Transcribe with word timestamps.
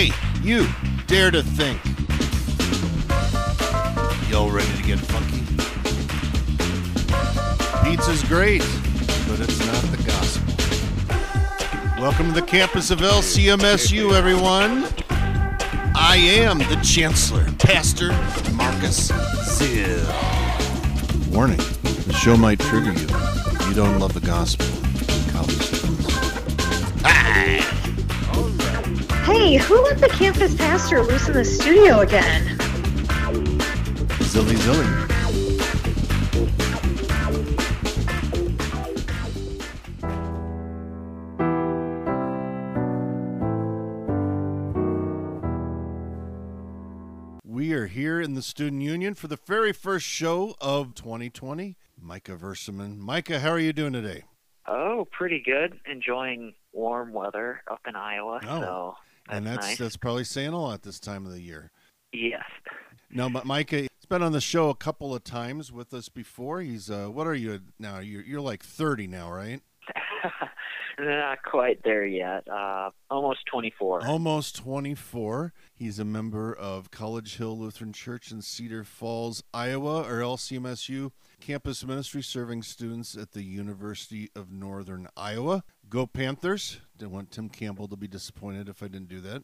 Hey, 0.00 0.12
you, 0.42 0.66
dare 1.06 1.30
to 1.30 1.42
think. 1.42 1.78
Y'all 4.30 4.50
ready 4.50 4.74
to 4.74 4.82
get 4.82 4.98
funky? 4.98 5.44
Pizza's 7.84 8.24
great, 8.24 8.62
but 9.28 9.40
it's 9.40 9.58
not 9.58 9.82
the 9.92 10.02
gospel. 10.06 10.54
Welcome 12.00 12.28
to 12.28 12.32
the 12.32 12.46
campus 12.46 12.90
of 12.90 13.00
LCMSU, 13.00 14.14
everyone. 14.14 14.84
I 15.94 16.16
am 16.16 16.56
the 16.56 16.80
Chancellor, 16.82 17.44
Pastor 17.58 18.08
Marcus 18.54 19.10
Zill. 19.10 20.00
Warning, 21.30 21.60
the 22.06 22.14
show 22.14 22.38
might 22.38 22.58
trigger 22.58 22.94
you 22.94 23.06
if 23.06 23.68
you 23.68 23.74
don't 23.74 23.98
love 23.98 24.14
the 24.14 24.20
gospel. 24.20 24.64
College 25.30 25.60
students. 25.60 26.08
Hi! 27.02 27.79
Hey, 29.32 29.58
who 29.58 29.80
let 29.84 29.98
the 29.98 30.08
campus 30.08 30.56
pastor 30.56 31.04
loose 31.04 31.28
in 31.28 31.34
the 31.34 31.44
studio 31.44 32.00
again? 32.00 32.58
Zilly 34.26 34.56
Zilly. 34.56 35.06
We 47.44 47.72
are 47.72 47.86
here 47.86 48.20
in 48.20 48.34
the 48.34 48.42
Student 48.42 48.82
Union 48.82 49.14
for 49.14 49.28
the 49.28 49.38
very 49.46 49.72
first 49.72 50.06
show 50.06 50.56
of 50.60 50.96
2020. 50.96 51.76
Micah 51.96 52.36
Versemann. 52.36 52.98
Micah, 52.98 53.38
how 53.38 53.50
are 53.50 53.60
you 53.60 53.72
doing 53.72 53.92
today? 53.92 54.24
Oh, 54.66 55.06
pretty 55.12 55.40
good. 55.44 55.78
Enjoying 55.88 56.54
warm 56.72 57.12
weather 57.12 57.62
up 57.70 57.80
in 57.86 57.94
Iowa. 57.94 58.40
Oh, 58.42 58.60
so 58.60 58.94
that's, 59.30 59.38
and 59.38 59.46
that's 59.46 59.66
nice. 59.66 59.78
that's 59.78 59.96
probably 59.96 60.24
saying 60.24 60.52
a 60.52 60.60
lot 60.60 60.82
this 60.82 61.00
time 61.00 61.26
of 61.26 61.32
the 61.32 61.40
year. 61.40 61.70
yes. 62.12 62.44
No, 63.12 63.28
but 63.28 63.44
Micah, 63.44 63.80
he's 63.80 64.06
been 64.08 64.22
on 64.22 64.30
the 64.30 64.40
show 64.40 64.70
a 64.70 64.74
couple 64.74 65.12
of 65.12 65.24
times 65.24 65.72
with 65.72 65.92
us 65.92 66.08
before. 66.08 66.60
He's 66.60 66.90
uh, 66.90 67.06
what 67.06 67.26
are 67.26 67.34
you 67.34 67.60
now? 67.78 67.98
You're 67.98 68.22
you're 68.22 68.40
like 68.40 68.62
30 68.62 69.08
now, 69.08 69.32
right? 69.32 69.60
Not 71.00 71.42
quite 71.42 71.82
there 71.82 72.06
yet. 72.06 72.46
Uh, 72.48 72.90
almost 73.10 73.46
24. 73.46 74.06
Almost 74.06 74.56
24. 74.56 75.52
He's 75.74 75.98
a 75.98 76.04
member 76.04 76.54
of 76.54 76.90
College 76.90 77.36
Hill 77.38 77.58
Lutheran 77.58 77.92
Church 77.92 78.30
in 78.30 78.42
Cedar 78.42 78.84
Falls, 78.84 79.42
Iowa, 79.54 80.02
or 80.02 80.20
LCMSU 80.20 81.10
campus 81.40 81.84
ministry 81.84 82.22
serving 82.22 82.62
students 82.62 83.16
at 83.16 83.32
the 83.32 83.42
University 83.42 84.30
of 84.36 84.52
Northern 84.52 85.08
Iowa. 85.16 85.64
Go 85.88 86.06
Panthers. 86.06 86.80
Didn't 86.98 87.12
want 87.12 87.30
Tim 87.30 87.48
Campbell 87.48 87.88
to 87.88 87.96
be 87.96 88.06
disappointed 88.06 88.68
if 88.68 88.82
I 88.82 88.88
didn't 88.88 89.08
do 89.08 89.20
that. 89.20 89.42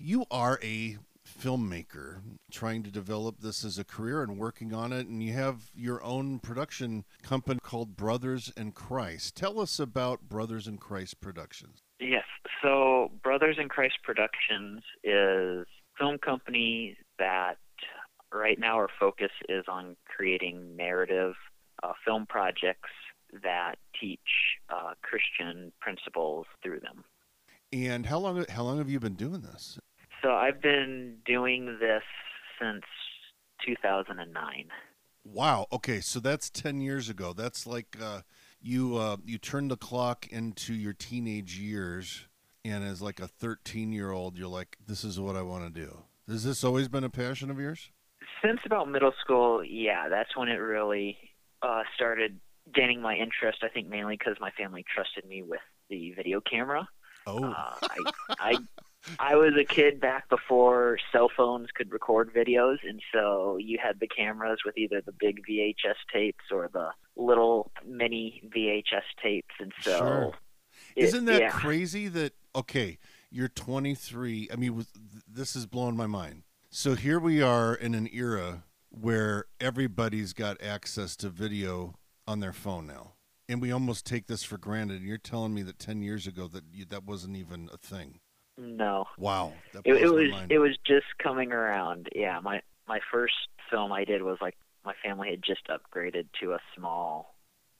You 0.00 0.24
are 0.30 0.58
a 0.62 0.98
filmmaker 1.26 2.20
trying 2.50 2.82
to 2.82 2.90
develop 2.90 3.40
this 3.40 3.64
as 3.64 3.78
a 3.78 3.84
career 3.84 4.22
and 4.22 4.38
working 4.38 4.74
on 4.74 4.92
it 4.92 5.06
and 5.06 5.22
you 5.22 5.32
have 5.32 5.70
your 5.74 6.02
own 6.04 6.38
production 6.38 7.04
company 7.22 7.58
called 7.62 7.96
Brothers 7.96 8.52
in 8.56 8.72
Christ. 8.72 9.34
Tell 9.34 9.58
us 9.60 9.78
about 9.78 10.28
Brothers 10.28 10.66
in 10.66 10.76
Christ 10.76 11.20
Productions. 11.20 11.82
Yes. 11.98 12.24
So 12.62 13.10
Brothers 13.22 13.56
in 13.58 13.68
Christ 13.68 13.98
Productions 14.02 14.82
is 15.02 15.66
film 15.98 16.18
company 16.18 16.96
that 17.18 17.56
right 18.34 18.58
now 18.58 18.76
our 18.76 18.88
focus 18.98 19.30
is 19.48 19.64
on 19.68 19.96
creating 20.04 20.76
narrative 20.76 21.34
uh, 21.82 21.92
film 22.04 22.26
projects 22.26 22.90
that 23.42 23.76
teach 24.00 24.20
uh, 24.70 24.92
Christian 25.02 25.72
principles 25.80 26.46
through 26.62 26.80
them. 26.80 27.04
And 27.72 28.06
how 28.06 28.18
long 28.18 28.44
how 28.48 28.62
long 28.62 28.78
have 28.78 28.88
you 28.88 29.00
been 29.00 29.14
doing 29.14 29.40
this? 29.40 29.78
So 30.22 30.30
I've 30.30 30.62
been 30.62 31.16
doing 31.26 31.78
this 31.80 32.02
since 32.60 32.84
2009. 33.66 34.66
Wow. 35.24 35.66
Okay, 35.72 36.00
so 36.00 36.20
that's 36.20 36.50
10 36.50 36.80
years 36.80 37.08
ago. 37.08 37.32
That's 37.32 37.66
like 37.66 37.96
uh, 38.00 38.20
you 38.60 38.96
uh, 38.96 39.16
you 39.24 39.38
turned 39.38 39.70
the 39.70 39.76
clock 39.76 40.26
into 40.28 40.74
your 40.74 40.92
teenage 40.92 41.58
years 41.58 42.26
and 42.64 42.84
as 42.84 43.02
like 43.02 43.20
a 43.20 43.28
13-year-old 43.28 44.38
you're 44.38 44.48
like 44.48 44.78
this 44.86 45.04
is 45.04 45.18
what 45.18 45.36
I 45.36 45.42
want 45.42 45.72
to 45.72 45.80
do. 45.80 45.98
Has 46.28 46.44
this 46.44 46.64
always 46.64 46.88
been 46.88 47.04
a 47.04 47.10
passion 47.10 47.50
of 47.50 47.58
yours? 47.58 47.90
Since 48.42 48.60
about 48.66 48.90
middle 48.90 49.12
school, 49.20 49.64
yeah, 49.64 50.08
that's 50.08 50.36
when 50.36 50.48
it 50.48 50.56
really 50.56 51.16
uh, 51.62 51.82
started 51.94 52.40
gaining 52.74 53.00
my 53.00 53.14
interest. 53.16 53.58
I 53.62 53.68
think 53.68 53.88
mainly 53.88 54.16
because 54.18 54.36
my 54.40 54.50
family 54.50 54.84
trusted 54.94 55.24
me 55.28 55.42
with 55.42 55.60
the 55.90 56.12
video 56.12 56.40
camera. 56.40 56.88
Oh. 57.26 57.44
Uh, 57.44 57.74
I, 57.82 57.98
I 58.38 58.56
I 59.18 59.36
was 59.36 59.52
a 59.58 59.64
kid 59.64 60.00
back 60.00 60.28
before 60.30 60.98
cell 61.12 61.30
phones 61.34 61.68
could 61.74 61.92
record 61.92 62.32
videos, 62.34 62.78
and 62.88 63.02
so 63.12 63.58
you 63.60 63.78
had 63.82 64.00
the 64.00 64.08
cameras 64.08 64.60
with 64.64 64.76
either 64.78 65.02
the 65.04 65.12
big 65.12 65.40
VHS 65.46 65.96
tapes 66.12 66.44
or 66.50 66.70
the 66.72 66.88
little 67.16 67.70
mini 67.86 68.42
VHS 68.54 69.02
tapes, 69.22 69.54
and 69.60 69.72
so 69.82 69.98
Sure. 69.98 70.32
it- 70.96 71.04
Isn't 71.04 71.26
that 71.26 71.40
yeah. 71.40 71.50
crazy 71.50 72.08
that 72.08 72.32
okay, 72.56 72.98
you're 73.30 73.48
23. 73.48 74.48
I 74.52 74.56
mean, 74.56 74.86
this 75.28 75.54
is 75.56 75.66
blowing 75.66 75.96
my 75.96 76.06
mind. 76.06 76.43
So 76.76 76.96
here 76.96 77.20
we 77.20 77.40
are 77.40 77.72
in 77.72 77.94
an 77.94 78.08
era 78.12 78.64
where 78.90 79.44
everybody's 79.60 80.32
got 80.32 80.60
access 80.60 81.14
to 81.18 81.28
video 81.28 81.94
on 82.26 82.40
their 82.40 82.52
phone 82.52 82.88
now. 82.88 83.12
And 83.48 83.62
we 83.62 83.70
almost 83.70 84.04
take 84.04 84.26
this 84.26 84.42
for 84.42 84.58
granted. 84.58 84.96
And 84.96 85.06
you're 85.06 85.16
telling 85.16 85.54
me 85.54 85.62
that 85.62 85.78
10 85.78 86.02
years 86.02 86.26
ago 86.26 86.48
that 86.48 86.64
you, 86.72 86.84
that 86.86 87.04
wasn't 87.04 87.36
even 87.36 87.70
a 87.72 87.76
thing. 87.76 88.18
No, 88.58 89.04
Wow. 89.16 89.52
It, 89.84 89.94
it 89.94 90.12
was 90.12 90.32
it 90.50 90.58
was 90.58 90.76
just 90.84 91.06
coming 91.22 91.52
around. 91.52 92.08
Yeah, 92.12 92.40
my 92.40 92.60
my 92.88 92.98
first 93.12 93.34
film 93.70 93.92
I 93.92 94.02
did 94.02 94.22
was 94.22 94.38
like 94.40 94.56
my 94.84 94.94
family 95.00 95.30
had 95.30 95.44
just 95.44 95.68
upgraded 95.68 96.26
to 96.40 96.54
a 96.54 96.58
small 96.76 97.36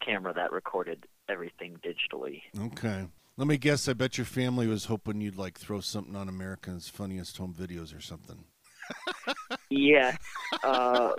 camera 0.07 0.33
that 0.35 0.53
recorded 0.53 1.07
everything 1.29 1.79
digitally. 1.85 2.43
okay. 2.67 3.09
Let 3.37 3.49
me 3.49 3.57
guess. 3.57 3.89
I 3.89 3.95
bet 3.95 4.19
your 4.19 4.25
family 4.25 4.69
was 4.69 4.85
hoping 4.85 5.21
you'd 5.21 5.35
like 5.35 5.59
throw 5.59 5.81
something 5.81 6.15
on 6.15 6.29
America's 6.29 6.89
Funniest 6.89 7.39
Home 7.39 7.57
Videos 7.59 7.97
or 7.97 8.01
something. 8.01 8.45
Yeah, 9.71 10.17
uh, 10.63 11.13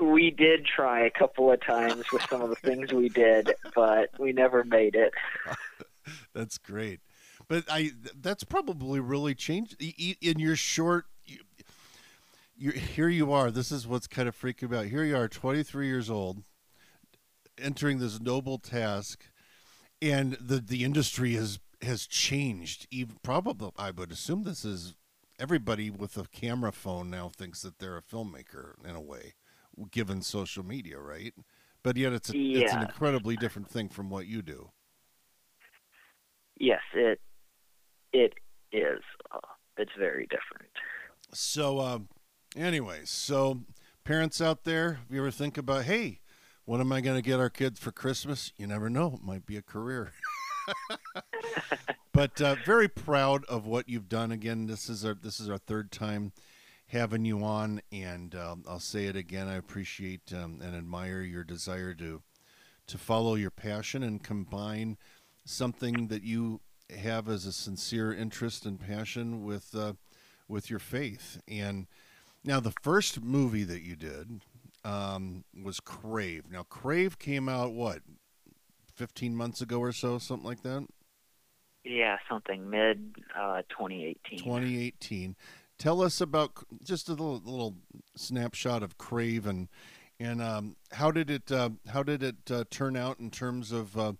we 0.00 0.30
did 0.30 0.66
try 0.66 1.06
a 1.06 1.10
couple 1.10 1.50
of 1.50 1.60
times 1.60 2.10
with 2.12 2.22
some 2.28 2.42
of 2.42 2.50
the 2.50 2.56
things 2.56 2.92
we 2.92 3.08
did, 3.08 3.54
but 3.74 4.10
we 4.18 4.32
never 4.32 4.64
made 4.64 4.94
it. 4.94 5.12
That's 6.34 6.58
great. 6.58 7.00
But 7.48 7.64
I 7.68 7.90
that's 8.20 8.44
probably 8.44 9.00
really 9.00 9.34
changed 9.34 9.76
in 9.80 10.38
your 10.38 10.56
short 10.56 11.06
you, 12.56 12.70
here 12.70 13.08
you 13.08 13.32
are. 13.32 13.50
This 13.50 13.72
is 13.72 13.86
what's 13.86 14.06
kind 14.06 14.28
of 14.28 14.40
freaking 14.40 14.70
me 14.70 14.78
out. 14.78 14.86
Here 14.86 15.02
you 15.04 15.16
are, 15.16 15.28
23 15.28 15.86
years 15.86 16.08
old, 16.08 16.44
entering 17.58 17.98
this 17.98 18.20
noble 18.20 18.58
task 18.58 19.26
and 20.02 20.34
the 20.40 20.58
the 20.58 20.84
industry 20.84 21.34
has 21.34 21.60
has 21.80 22.06
changed. 22.06 22.86
Even 22.90 23.16
probably 23.22 23.70
I 23.78 23.90
would 23.90 24.12
assume 24.12 24.42
this 24.42 24.64
is 24.64 24.94
everybody 25.42 25.90
with 25.90 26.16
a 26.16 26.24
camera 26.28 26.70
phone 26.70 27.10
now 27.10 27.28
thinks 27.28 27.62
that 27.62 27.80
they're 27.80 27.96
a 27.96 28.02
filmmaker 28.02 28.74
in 28.88 28.94
a 28.94 29.00
way, 29.00 29.34
given 29.90 30.22
social 30.22 30.64
media, 30.64 31.00
right? 31.00 31.34
But 31.82 31.96
yet 31.96 32.12
it's 32.12 32.30
a, 32.30 32.36
it's 32.36 32.72
an 32.72 32.82
incredibly 32.82 33.36
different 33.36 33.68
thing 33.68 33.88
from 33.88 34.08
what 34.08 34.26
you 34.28 34.40
do. 34.40 34.70
Yes, 36.58 36.80
it 36.94 37.20
it 38.12 38.34
is. 38.70 39.00
Uh, 39.34 39.40
it's 39.76 39.90
very 39.98 40.28
different. 40.30 40.70
So, 41.32 41.80
um, 41.80 42.08
anyways, 42.56 43.10
so 43.10 43.62
parents 44.04 44.40
out 44.40 44.62
there, 44.62 45.00
if 45.04 45.12
you 45.12 45.20
ever 45.22 45.32
think 45.32 45.58
about, 45.58 45.84
hey, 45.84 46.20
what 46.66 46.78
am 46.78 46.92
I 46.92 47.00
going 47.00 47.16
to 47.16 47.28
get 47.28 47.40
our 47.40 47.50
kids 47.50 47.80
for 47.80 47.90
Christmas? 47.90 48.52
You 48.56 48.68
never 48.68 48.88
know; 48.88 49.14
it 49.16 49.26
might 49.26 49.44
be 49.44 49.56
a 49.56 49.62
career. 49.62 50.12
but 52.12 52.40
uh, 52.40 52.56
very 52.64 52.88
proud 52.88 53.44
of 53.46 53.66
what 53.66 53.88
you've 53.88 54.08
done. 54.08 54.32
Again, 54.32 54.66
this 54.66 54.88
is 54.88 55.04
our 55.04 55.14
this 55.14 55.40
is 55.40 55.48
our 55.48 55.58
third 55.58 55.90
time 55.90 56.32
having 56.88 57.24
you 57.24 57.42
on, 57.42 57.80
and 57.90 58.34
um, 58.34 58.64
I'll 58.68 58.78
say 58.78 59.06
it 59.06 59.16
again. 59.16 59.48
I 59.48 59.56
appreciate 59.56 60.32
um, 60.32 60.60
and 60.62 60.74
admire 60.74 61.22
your 61.22 61.44
desire 61.44 61.94
to 61.94 62.22
to 62.86 62.98
follow 62.98 63.34
your 63.34 63.50
passion 63.50 64.02
and 64.02 64.22
combine 64.22 64.98
something 65.44 66.08
that 66.08 66.22
you 66.22 66.60
have 66.98 67.28
as 67.28 67.46
a 67.46 67.52
sincere 67.52 68.12
interest 68.12 68.66
and 68.66 68.80
passion 68.80 69.44
with 69.44 69.74
uh, 69.74 69.94
with 70.48 70.70
your 70.70 70.78
faith. 70.78 71.40
And 71.48 71.86
now, 72.44 72.60
the 72.60 72.74
first 72.82 73.22
movie 73.22 73.64
that 73.64 73.82
you 73.82 73.96
did 73.96 74.40
um, 74.84 75.44
was 75.62 75.80
Crave. 75.80 76.44
Now, 76.50 76.64
Crave 76.64 77.18
came 77.18 77.48
out 77.48 77.72
what 77.72 78.00
fifteen 78.94 79.36
months 79.36 79.60
ago 79.60 79.78
or 79.78 79.92
so, 79.92 80.18
something 80.18 80.46
like 80.46 80.62
that. 80.62 80.86
Yeah, 81.84 82.16
something 82.28 82.70
mid 82.70 83.16
uh, 83.36 83.62
2018. 83.68 84.38
2018. 84.38 85.36
Tell 85.78 86.00
us 86.00 86.20
about 86.20 86.52
just 86.84 87.08
a 87.08 87.12
little, 87.12 87.42
little 87.44 87.76
snapshot 88.14 88.82
of 88.82 88.98
Crave 88.98 89.46
and 89.46 89.68
and 90.20 90.40
um, 90.40 90.76
how 90.92 91.10
did 91.10 91.28
it 91.28 91.50
uh, 91.50 91.70
how 91.88 92.02
did 92.04 92.22
it 92.22 92.50
uh, 92.50 92.64
turn 92.70 92.96
out 92.96 93.18
in 93.18 93.30
terms 93.30 93.72
of 93.72 93.98
uh, 93.98 94.12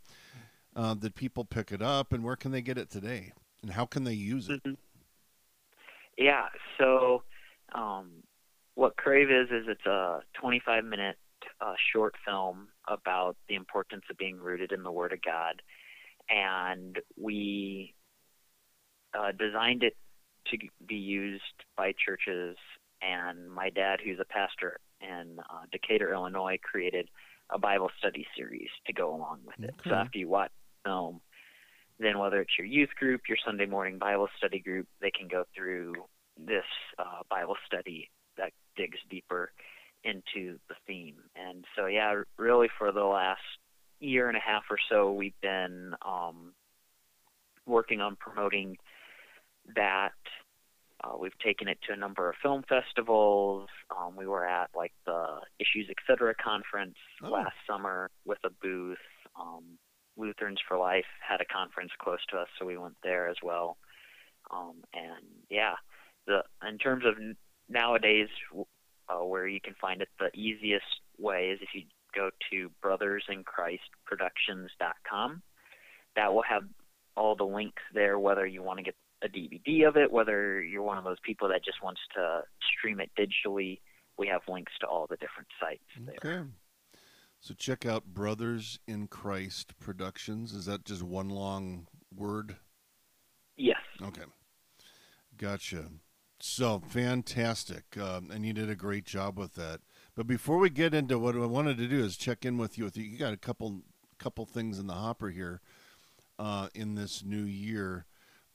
uh, 0.75 0.95
did 0.95 1.15
people 1.15 1.45
pick 1.45 1.71
it 1.71 1.81
up 1.81 2.13
and 2.13 2.25
where 2.25 2.35
can 2.35 2.51
they 2.51 2.63
get 2.63 2.79
it 2.79 2.91
today 2.91 3.33
and 3.63 3.73
how 3.73 3.87
can 3.87 4.03
they 4.03 4.15
use 4.15 4.49
it? 4.49 4.63
Mhm. 4.65 4.77
Yeah. 6.19 6.49
So, 6.79 7.23
um, 7.75 8.25
what 8.75 8.97
Crave 8.97 9.31
is 9.31 9.51
is 9.51 9.69
it's 9.69 9.87
a 9.87 10.23
25 10.35 10.85
minute 10.85 11.17
uh, 11.61 11.75
short 11.93 12.15
film 12.25 12.69
about 12.89 13.37
the 13.49 13.55
importance 13.55 14.05
of 14.11 14.17
being 14.17 14.39
rooted 14.39 14.73
in 14.73 14.83
the 14.83 14.93
Word 14.93 15.13
of 15.13 15.23
God, 15.23 15.63
and 16.29 16.99
we 17.17 17.95
uh, 19.19 19.33
designed 19.33 19.83
it 19.83 19.97
to 20.51 20.59
be 20.87 20.97
used 20.97 21.43
by 21.77 21.93
churches. 22.05 22.57
And 23.01 23.51
my 23.51 23.71
dad, 23.71 24.01
who's 24.05 24.21
a 24.21 24.25
pastor 24.25 24.79
in 25.01 25.39
uh, 25.41 25.65
Decatur, 25.73 26.13
Illinois, 26.13 26.59
created 26.63 27.09
a 27.51 27.59
Bible 27.59 27.91
study 27.99 28.27
series 28.37 28.69
to 28.87 28.93
go 28.93 29.15
along 29.15 29.41
with 29.45 29.59
it. 29.59 29.75
Okay. 29.81 29.91
So 29.91 29.97
after 29.97 30.19
you 30.19 30.29
watch 30.29 30.51
the 30.85 30.91
film, 30.91 31.21
then 31.99 32.19
whether 32.19 32.41
it's 32.41 32.53
your 32.59 32.67
youth 32.67 32.91
group, 32.99 33.23
your 33.29 33.39
Sunday 33.45 33.67
morning 33.67 33.99
Bible 33.99 34.29
study 34.37 34.61
group, 34.61 34.87
they 35.01 35.11
can 35.11 35.29
go 35.29 35.45
through 35.55 35.95
this 36.39 36.65
uh, 36.99 37.23
Bible 37.29 37.57
study 37.67 38.11
that 38.39 38.53
digs 38.77 38.99
deeper 39.11 39.53
into 40.05 40.59
the 40.69 40.75
theme. 40.87 41.17
And 41.37 41.65
so, 41.77 41.87
yeah, 41.87 42.23
really 42.39 42.69
for 42.79 42.93
the 42.93 43.05
last 43.05 43.41
year 44.01 44.29
and 44.29 44.37
a 44.37 44.41
half 44.41 44.65
or 44.71 44.79
so, 44.91 45.13
we've 45.13 45.41
been 45.41 45.95
um, 46.05 46.53
working 47.67 48.01
on 48.01 48.17
promoting 48.17 48.77
that. 49.77 50.13
Uh, 51.05 51.17
we've 51.19 51.39
taken 51.39 51.67
it 51.67 51.79
to 51.87 51.93
a 51.93 51.97
number 51.97 52.29
of 52.29 52.37
film 52.41 52.63
festivals. 52.69 53.69
Um, 53.91 54.15
we 54.17 54.27
were 54.27 54.47
at 54.47 54.71
like 54.75 54.93
the 55.05 55.41
Issues 55.59 55.91
Etc. 55.91 56.33
conference 56.35 56.97
Oh. 57.25 57.31
last 57.31 57.57
summer 57.67 58.11
with 58.25 58.39
a 58.45 58.51
booth. 58.51 58.99
Um, 59.39 59.79
Lutherans 60.17 60.61
for 60.69 60.77
Life 60.77 61.07
had 61.27 61.41
a 61.41 61.45
conference 61.45 61.91
close 61.99 62.25
to 62.31 62.37
us, 62.37 62.49
so 62.59 62.67
we 62.67 62.77
went 62.77 62.97
there 63.03 63.29
as 63.29 63.37
well. 63.43 63.79
Um, 64.51 64.85
and 64.93 65.25
yeah, 65.51 65.75
the 66.27 66.43
in 66.69 66.79
terms 66.79 67.05
of 67.05 67.15
nowadays, 67.69 68.29
uh, 69.13 69.25
where 69.25 69.47
you 69.47 69.61
can 69.61 69.75
find 69.81 70.01
it, 70.01 70.09
the 70.19 70.31
easiest 70.39 70.85
way 71.19 71.51
is 71.51 71.61
if 71.63 71.69
you 71.75 71.83
go 72.15 72.31
to 72.51 72.71
brothersinchristproductions.com. 72.85 75.43
That 76.15 76.35
will 76.35 76.43
have 76.43 76.65
all 77.17 77.35
the 77.37 77.45
links 77.45 77.83
there, 77.95 78.19
whether 78.19 78.45
you 78.47 78.63
want 78.63 78.79
to 78.79 78.83
get 78.83 78.95
a 79.23 79.29
DVD 79.29 79.89
of 79.89 79.97
it, 79.97 80.13
whether 80.13 80.63
you're 80.63 80.83
one 80.83 80.99
of 80.99 81.05
those 81.05 81.17
people 81.25 81.49
that 81.49 81.65
just 81.65 81.83
wants 81.83 82.03
to 82.15 82.43
stream 82.79 83.01
it 83.01 83.11
digitally. 83.19 83.81
We 84.19 84.29
have 84.29 84.43
links 84.49 84.73
to 84.81 84.87
all 84.87 85.07
the 85.09 85.17
different 85.17 85.49
sites 85.59 85.81
there. 85.99 86.17
Okay. 86.25 86.45
So 87.41 87.55
check 87.55 87.87
out 87.87 88.05
Brothers 88.05 88.79
in 88.87 89.09
Christ 89.09 89.73
Productions. 89.81 90.53
Is 90.53 90.67
that 90.67 90.85
just 90.85 91.03
one 91.03 91.31
long 91.31 91.89
word? 92.15 92.57
Yes. 93.57 93.81
Okay. 94.01 94.23
Gotcha. 95.37 95.89
So 96.45 96.83
fantastic. 96.89 97.97
Um, 97.97 98.29
and 98.33 98.45
you 98.45 98.53
did 98.53 98.69
a 98.69 98.75
great 98.75 99.05
job 99.05 99.39
with 99.39 99.55
that. 99.55 99.81
But 100.17 100.27
before 100.27 100.59
we 100.59 100.71
get 100.71 100.93
into 100.93 101.17
what 101.17 101.37
I 101.37 101.47
wanted 101.47 101.79
to 101.79 101.87
do 101.87 102.03
is 102.03 102.17
check 102.17 102.45
in 102.45 102.59
with 102.59 102.77
you. 102.77 102.83
With 102.83 102.97
you, 102.97 103.05
you 103.05 103.17
got 103.17 103.33
a 103.33 103.37
couple 103.37 103.83
couple 104.19 104.45
things 104.45 104.81
in 104.81 104.89
the 104.89 104.95
hopper 104.95 105.31
here 105.31 105.61
uh, 106.41 106.67
in 106.75 106.97
this 106.97 107.23
new 107.25 107.45
year. 107.45 108.07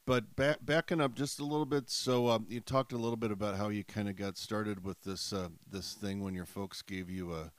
But 0.05 0.35
back, 0.35 0.57
backing 0.61 0.99
up 0.99 1.15
just 1.15 1.39
a 1.39 1.45
little 1.45 1.65
bit, 1.65 1.89
so 1.89 2.27
um, 2.27 2.45
you 2.49 2.59
talked 2.59 2.91
a 2.91 2.97
little 2.97 3.15
bit 3.15 3.31
about 3.31 3.55
how 3.55 3.69
you 3.69 3.85
kind 3.85 4.09
of 4.09 4.17
got 4.17 4.37
started 4.37 4.83
with 4.83 5.05
this 5.05 5.31
uh, 5.31 5.47
this 5.71 5.93
thing 5.93 6.21
when 6.21 6.35
your 6.35 6.45
folks 6.45 6.81
gave 6.81 7.09
you 7.09 7.33
a 7.33 7.51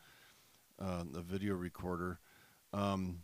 uh, 0.78 1.04
a 1.14 1.22
video 1.22 1.54
recorder. 1.54 2.20
Um, 2.74 3.22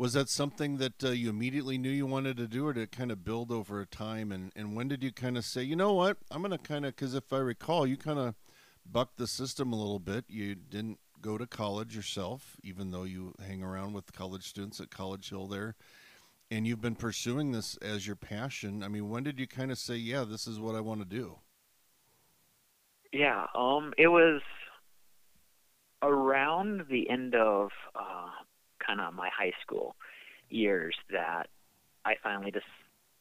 was 0.00 0.14
that 0.14 0.30
something 0.30 0.78
that 0.78 1.04
uh, 1.04 1.10
you 1.10 1.28
immediately 1.28 1.76
knew 1.76 1.90
you 1.90 2.06
wanted 2.06 2.34
to 2.38 2.46
do, 2.46 2.66
or 2.66 2.72
did 2.72 2.84
it 2.84 2.90
kind 2.90 3.12
of 3.12 3.22
build 3.22 3.52
over 3.52 3.84
time? 3.84 4.32
And, 4.32 4.50
and 4.56 4.74
when 4.74 4.88
did 4.88 5.02
you 5.02 5.12
kind 5.12 5.36
of 5.36 5.44
say, 5.44 5.62
you 5.62 5.76
know 5.76 5.92
what, 5.92 6.16
I'm 6.30 6.40
going 6.40 6.52
to 6.52 6.56
kind 6.56 6.86
of, 6.86 6.96
because 6.96 7.12
if 7.12 7.30
I 7.34 7.36
recall, 7.36 7.86
you 7.86 7.98
kind 7.98 8.18
of 8.18 8.34
bucked 8.90 9.18
the 9.18 9.26
system 9.26 9.74
a 9.74 9.76
little 9.76 9.98
bit. 9.98 10.24
You 10.26 10.54
didn't 10.54 11.00
go 11.20 11.36
to 11.36 11.46
college 11.46 11.94
yourself, 11.94 12.56
even 12.64 12.92
though 12.92 13.02
you 13.02 13.34
hang 13.46 13.62
around 13.62 13.92
with 13.92 14.10
college 14.14 14.44
students 14.44 14.80
at 14.80 14.88
College 14.88 15.28
Hill 15.28 15.48
there. 15.48 15.74
And 16.50 16.66
you've 16.66 16.80
been 16.80 16.94
pursuing 16.94 17.52
this 17.52 17.76
as 17.82 18.06
your 18.06 18.16
passion. 18.16 18.82
I 18.82 18.88
mean, 18.88 19.10
when 19.10 19.22
did 19.22 19.38
you 19.38 19.46
kind 19.46 19.70
of 19.70 19.76
say, 19.76 19.96
yeah, 19.96 20.24
this 20.24 20.46
is 20.46 20.58
what 20.58 20.76
I 20.76 20.80
want 20.80 21.00
to 21.00 21.06
do? 21.06 21.40
Yeah, 23.12 23.44
um, 23.54 23.92
it 23.98 24.08
was 24.08 24.40
around 26.00 26.86
the 26.88 27.10
end 27.10 27.34
of 27.34 27.68
uh, 27.94 28.30
kind 28.90 29.00
of 29.00 29.14
my 29.14 29.28
high 29.36 29.52
school 29.62 29.94
years 30.48 30.96
that 31.10 31.44
I 32.04 32.14
finally 32.22 32.50
just 32.50 32.66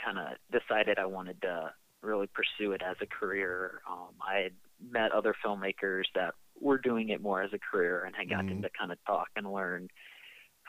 kind 0.04 0.18
of 0.18 0.28
decided 0.52 0.98
I 0.98 1.06
wanted 1.06 1.42
to 1.44 1.72
really 2.02 2.28
pursue 2.28 2.72
it 2.72 2.82
as 2.82 2.96
a 3.02 3.06
career. 3.06 3.82
Um, 3.90 4.16
I 4.26 4.38
had 4.40 4.54
met 4.92 5.12
other 5.12 5.36
filmmakers 5.46 6.06
that 6.16 6.34
were 6.60 6.78
doing 6.78 7.10
it 7.10 7.22
more 7.22 7.42
as 7.44 7.52
a 7.54 7.60
career 7.60 8.06
and 8.06 8.16
had 8.16 8.30
gotten 8.30 8.60
Mhm. 8.60 8.62
to 8.64 8.70
kind 8.70 8.92
of 8.92 9.04
talk 9.06 9.30
and 9.36 9.52
learn 9.52 9.90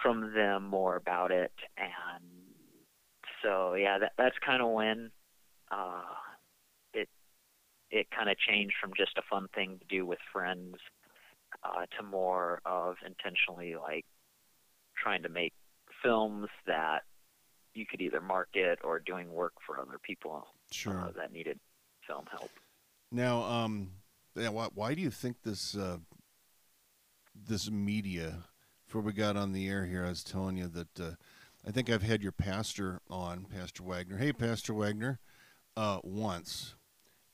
from 0.02 0.34
them 0.34 0.64
more 0.66 0.96
about 0.96 1.30
it. 1.30 1.52
And 1.76 2.54
so, 3.42 3.74
yeah, 3.74 3.98
that 3.98 4.12
that's 4.16 4.38
kind 4.38 4.60
of 4.62 4.68
when 4.70 5.10
uh, 5.70 6.14
it 6.92 7.08
it 7.90 8.10
kind 8.10 8.28
of 8.28 8.36
changed 8.38 8.76
from 8.80 8.92
just 8.94 9.16
a 9.18 9.22
fun 9.22 9.48
thing 9.48 9.78
to 9.78 9.84
do 9.86 10.04
with 10.04 10.18
friends 10.32 10.76
uh, 11.62 11.86
to 11.96 12.02
more 12.02 12.60
of 12.64 12.96
intentionally 13.06 13.76
like 13.76 14.04
trying 15.02 15.22
to 15.22 15.28
make 15.28 15.52
films 16.02 16.48
that 16.66 17.02
you 17.74 17.86
could 17.86 18.00
either 18.00 18.20
market 18.20 18.78
or 18.82 18.98
doing 18.98 19.32
work 19.32 19.54
for 19.66 19.78
other 19.80 19.98
people 20.02 20.46
Sure. 20.70 20.98
uh, 20.98 21.10
that 21.16 21.32
needed 21.32 21.58
film 22.06 22.24
help. 22.30 22.50
Now, 23.12 23.42
um, 23.42 23.90
why, 24.34 24.68
why 24.74 24.94
do 24.94 25.00
you 25.02 25.10
think 25.10 25.42
this 25.42 25.76
uh, 25.76 25.98
this 27.34 27.70
media? 27.70 28.44
Before 28.86 29.02
we 29.02 29.12
got 29.12 29.36
on 29.36 29.52
the 29.52 29.68
air 29.68 29.86
here, 29.86 30.04
I 30.04 30.08
was 30.08 30.24
telling 30.24 30.56
you 30.56 30.66
that 30.66 31.00
uh, 31.00 31.10
I 31.66 31.70
think 31.70 31.88
I've 31.88 32.02
had 32.02 32.22
your 32.22 32.32
pastor 32.32 33.00
on, 33.08 33.44
Pastor 33.44 33.84
Wagner. 33.84 34.18
Hey, 34.18 34.32
Pastor 34.32 34.74
Wagner, 34.74 35.20
uh, 35.76 36.00
once, 36.02 36.74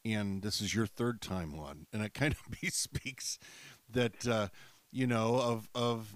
and 0.05 0.43
this 0.43 0.61
is 0.61 0.75
your 0.75 0.87
third 0.87 1.23
time 1.23 1.59
on, 1.59 1.87
and 1.95 2.03
it 2.03 2.13
kind 2.13 2.35
of 2.35 2.43
bespeaks 2.61 3.39
that 3.91 4.27
uh, 4.27 4.49
you 4.93 5.07
know 5.07 5.37
of 5.37 5.69
of. 5.75 6.15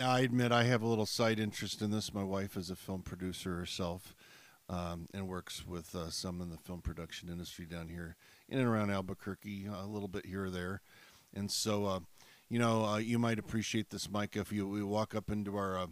Now, 0.00 0.12
I 0.12 0.20
admit 0.20 0.50
I 0.50 0.62
have 0.64 0.80
a 0.80 0.86
little 0.86 1.04
side 1.04 1.38
interest 1.38 1.82
in 1.82 1.90
this. 1.90 2.14
My 2.14 2.24
wife 2.24 2.56
is 2.56 2.70
a 2.70 2.74
film 2.74 3.02
producer 3.02 3.54
herself, 3.54 4.14
um, 4.66 5.06
and 5.12 5.28
works 5.28 5.66
with 5.66 5.94
uh, 5.94 6.08
some 6.08 6.40
in 6.40 6.48
the 6.48 6.56
film 6.56 6.80
production 6.80 7.28
industry 7.28 7.66
down 7.66 7.88
here 7.88 8.16
in 8.48 8.58
and 8.58 8.66
around 8.66 8.90
Albuquerque, 8.90 9.66
a 9.66 9.84
little 9.84 10.08
bit 10.08 10.24
here 10.24 10.46
or 10.46 10.50
there. 10.50 10.80
And 11.34 11.50
so, 11.50 11.84
uh, 11.84 12.00
you 12.48 12.58
know, 12.58 12.86
uh, 12.86 12.96
you 12.96 13.18
might 13.18 13.38
appreciate 13.38 13.90
this, 13.90 14.10
Mike, 14.10 14.36
if 14.36 14.50
you 14.50 14.66
we 14.66 14.82
walk 14.82 15.14
up 15.14 15.30
into 15.30 15.54
our 15.54 15.76
uh, 15.76 15.86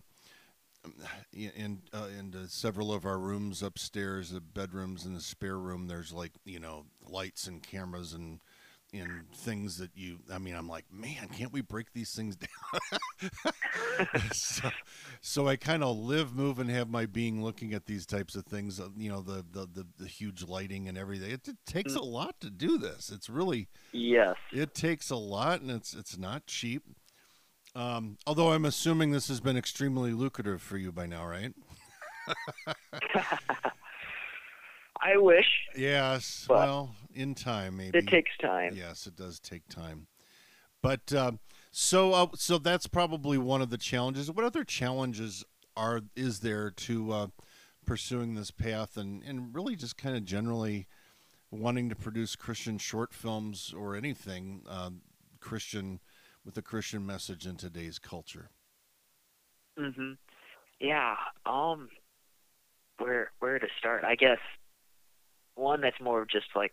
in 1.35 1.83
uh, 1.93 2.09
into 2.19 2.49
several 2.49 2.95
of 2.95 3.05
our 3.05 3.19
rooms 3.19 3.63
upstairs, 3.63 4.31
the 4.31 4.41
bedrooms 4.41 5.05
and 5.05 5.15
the 5.15 5.21
spare 5.21 5.59
room. 5.59 5.87
There's 5.87 6.15
like 6.15 6.33
you 6.47 6.61
know 6.61 6.87
lights 7.07 7.47
and 7.47 7.63
cameras 7.63 8.15
and 8.15 8.41
and 8.93 9.31
things 9.35 9.77
that 9.79 9.91
you. 9.95 10.19
I 10.33 10.39
mean, 10.39 10.55
I'm 10.55 10.69
like, 10.69 10.85
man, 10.93 11.29
can't 11.37 11.53
we 11.53 11.61
break 11.61 11.93
these 11.93 12.15
things 12.15 12.37
down? 12.37 13.31
so, 14.33 14.71
so 15.21 15.47
I 15.49 15.57
kind 15.57 15.83
of 15.85 15.97
live, 15.97 16.35
move, 16.35 16.59
and 16.59 16.71
have 16.71 16.89
my 16.89 17.05
being 17.07 17.43
looking 17.45 17.75
at 17.75 17.85
these 17.87 18.07
types 18.07 18.35
of 18.35 18.45
things. 18.47 18.81
uh, 18.81 18.89
You 18.97 19.11
know, 19.11 19.21
the 19.21 19.45
the 19.51 19.67
the, 19.73 19.87
the 19.99 20.07
huge 20.07 20.43
lighting 20.43 20.89
and 20.89 20.97
everything. 20.97 21.31
It, 21.33 21.47
it 21.49 21.57
takes 21.67 21.95
a 21.95 22.01
lot 22.03 22.41
to 22.41 22.51
do 22.51 22.79
this. 22.79 23.11
It's 23.11 23.29
really 23.29 23.69
Yes. 23.93 24.37
it 24.53 24.75
takes 24.75 25.11
a 25.11 25.17
lot, 25.17 25.61
and 25.61 25.71
it's 25.71 25.93
it's 25.95 26.17
not 26.17 26.47
cheap. 26.47 26.83
Um, 27.75 28.17
although 28.27 28.53
I'm 28.53 28.65
assuming 28.65 29.11
this 29.13 29.29
has 29.29 29.41
been 29.41 29.57
extremely 29.57 30.13
lucrative 30.13 30.63
for 30.63 30.79
you 30.79 30.91
by 30.93 31.07
now, 31.07 31.27
right? 31.27 31.53
I 35.01 35.17
wish 35.17 35.47
Yes. 35.77 36.45
But- 36.49 36.57
well, 36.67 36.95
in 37.19 37.35
time, 37.35 37.77
maybe. 37.77 37.99
it 37.99 38.07
takes 38.07 38.31
time. 38.41 38.73
Yes, 38.75 39.07
it 39.07 39.17
does 39.17 39.41
take 39.41 39.69
time. 39.69 40.07
But 40.81 41.13
um, 41.13 41.41
so 41.73 42.13
uh, 42.13 42.27
so 42.35 42.59
that's 42.59 42.87
probably 42.87 43.37
one 43.37 43.61
of 43.61 43.71
the 43.71 43.79
challenges. 43.79 44.31
What 44.31 44.45
other 44.45 44.63
challenges 44.65 45.45
are 45.77 46.03
is 46.15 46.41
there 46.41 46.71
to 46.71 47.13
uh, 47.13 47.27
pursuing 47.85 48.35
this 48.35 48.53
path 48.53 48.97
and 48.97 49.23
and 49.25 49.55
really 49.55 49.75
just 49.75 49.97
kind 49.97 50.17
of 50.17 50.25
generally 50.25 50.87
wanting 51.51 51.89
to 51.89 51.97
produce 51.97 52.37
Christian 52.37 52.79
short 52.79 53.13
films 53.13 53.75
or 53.77 53.97
anything 53.97 54.63
um, 54.69 55.01
Christian 55.41 55.99
with 56.45 56.57
a 56.57 56.63
Christian 56.63 57.05
message 57.05 57.47
in 57.47 57.57
today's 57.57 57.99
culture? 57.99 58.51
Mhm. 59.77 60.17
Yeah. 60.81 61.17
Um. 61.45 61.89
Where 62.99 63.33
where 63.41 63.59
to 63.59 63.67
start? 63.79 64.05
I 64.05 64.15
guess 64.15 64.39
one 65.57 65.81
that's 65.81 66.01
more 66.01 66.23
of 66.23 66.29
just 66.29 66.47
like 66.55 66.73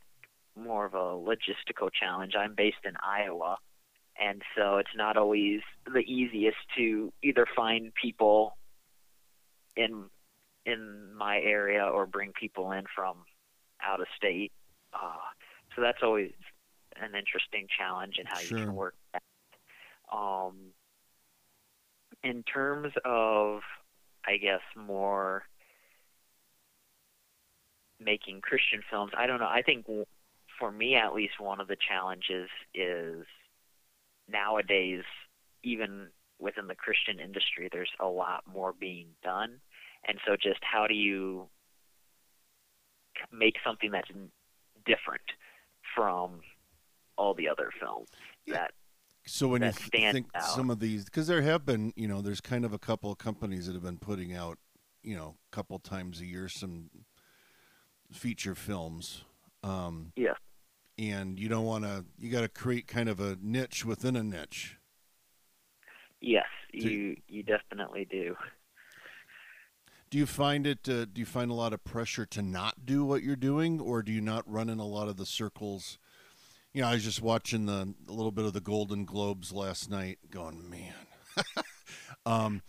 more 0.55 0.85
of 0.85 0.93
a 0.93 0.97
logistical 0.97 1.89
challenge. 1.91 2.33
I'm 2.37 2.55
based 2.55 2.85
in 2.85 2.93
Iowa, 3.03 3.57
and 4.19 4.41
so 4.57 4.77
it's 4.77 4.95
not 4.95 5.17
always 5.17 5.61
the 5.85 5.99
easiest 5.99 6.57
to 6.77 7.11
either 7.23 7.45
find 7.55 7.93
people 7.93 8.57
in 9.75 10.05
in 10.65 11.13
my 11.15 11.37
area 11.37 11.83
or 11.83 12.05
bring 12.07 12.31
people 12.33 12.71
in 12.71 12.85
from 12.95 13.17
out 13.83 13.99
of 13.99 14.07
state. 14.15 14.51
Uh, 14.93 15.17
so 15.75 15.81
that's 15.81 16.01
always 16.01 16.31
an 16.95 17.13
interesting 17.15 17.67
challenge 17.77 18.17
in 18.19 18.25
how 18.25 18.39
Sure. 18.39 18.57
you 18.57 18.65
can 18.65 18.75
work 18.75 18.95
that. 19.13 19.21
Um, 20.11 20.73
in 22.23 22.43
terms 22.43 22.93
of, 23.03 23.61
I 24.25 24.37
guess, 24.37 24.61
more 24.75 25.43
making 27.99 28.41
Christian 28.41 28.81
films, 28.89 29.11
I 29.15 29.27
don't 29.27 29.39
know. 29.39 29.47
I 29.47 29.61
think 29.61 29.85
for 30.59 30.71
me, 30.71 30.95
at 30.95 31.13
least, 31.13 31.39
one 31.39 31.59
of 31.59 31.67
the 31.67 31.75
challenges 31.75 32.49
is 32.73 33.25
nowadays, 34.29 35.03
even 35.63 36.07
within 36.39 36.67
the 36.67 36.75
Christian 36.75 37.19
industry, 37.19 37.69
there's 37.71 37.91
a 37.99 38.07
lot 38.07 38.43
more 38.51 38.73
being 38.73 39.07
done. 39.23 39.59
And 40.07 40.19
so, 40.25 40.35
just 40.35 40.59
how 40.61 40.87
do 40.87 40.93
you 40.93 41.47
make 43.31 43.55
something 43.65 43.91
that's 43.91 44.09
different 44.85 45.21
from 45.95 46.41
all 47.17 47.33
the 47.33 47.47
other 47.47 47.71
films 47.79 48.09
Yeah. 48.45 48.55
that 48.55 48.71
So 49.25 49.47
when 49.47 49.61
you 49.61 49.69
that 49.69 49.77
th- 49.77 49.87
stand 49.87 50.13
think 50.13 50.27
out. 50.35 50.43
some 50.43 50.69
of 50.69 50.79
these, 50.79 51.05
because 51.05 51.27
there 51.27 51.41
have 51.41 51.65
been, 51.65 51.93
you 51.95 52.07
know, 52.07 52.21
there's 52.21 52.41
kind 52.41 52.65
of 52.65 52.73
a 52.73 52.77
couple 52.77 53.11
of 53.11 53.17
companies 53.17 53.65
that 53.65 53.73
have 53.73 53.83
been 53.83 53.97
putting 53.97 54.35
out, 54.35 54.59
you 55.01 55.15
know, 55.15 55.37
a 55.51 55.55
couple 55.55 55.79
times 55.79 56.21
a 56.21 56.25
year 56.25 56.47
some 56.49 56.89
feature 58.11 58.53
films. 58.53 59.23
Um, 59.69 60.11
Yeah. 60.15 60.35
And 60.97 61.37
you 61.39 61.49
don't 61.49 61.65
want 61.65 61.83
to. 61.83 62.05
You 62.17 62.29
got 62.31 62.41
to 62.41 62.47
create 62.47 62.87
kind 62.87 63.09
of 63.09 63.19
a 63.19 63.37
niche 63.41 63.83
within 63.83 64.15
a 64.15 64.23
niche. 64.23 64.77
yes, 66.21 66.45
So- 66.71 66.87
you 66.87 67.17
you 67.27 67.43
definitely 67.43 68.05
do. 68.05 68.37
Do 70.09 70.17
you 70.17 70.25
find 70.25 70.65
it? 70.65 70.87
Uh, 70.87 71.03
do 71.05 71.19
you 71.19 71.25
find 71.25 71.51
a 71.51 71.55
lot 71.55 71.73
of 71.73 71.83
pressure 71.83 72.25
to 72.27 72.41
not 72.41 72.85
do 72.85 73.03
what 73.03 73.23
you're 73.23 73.35
doing, 73.35 73.81
or 73.81 74.01
do 74.03 74.11
you 74.13 74.21
not 74.21 74.49
run 74.49 74.69
in 74.69 74.79
a 74.79 74.85
lot 74.85 75.09
of 75.09 75.17
the 75.17 75.25
circles? 75.25 75.97
You 76.71 76.81
know, 76.81 76.87
I 76.87 76.93
was 76.93 77.03
just 77.03 77.21
watching 77.21 77.65
the 77.65 77.93
a 78.07 78.11
little 78.13 78.31
bit 78.31 78.45
of 78.45 78.53
the 78.53 78.61
Golden 78.61 79.03
Globes 79.03 79.51
last 79.51 79.89
night, 79.89 80.19
going, 80.29 80.69
man, 80.69 80.93
um, 82.25 82.61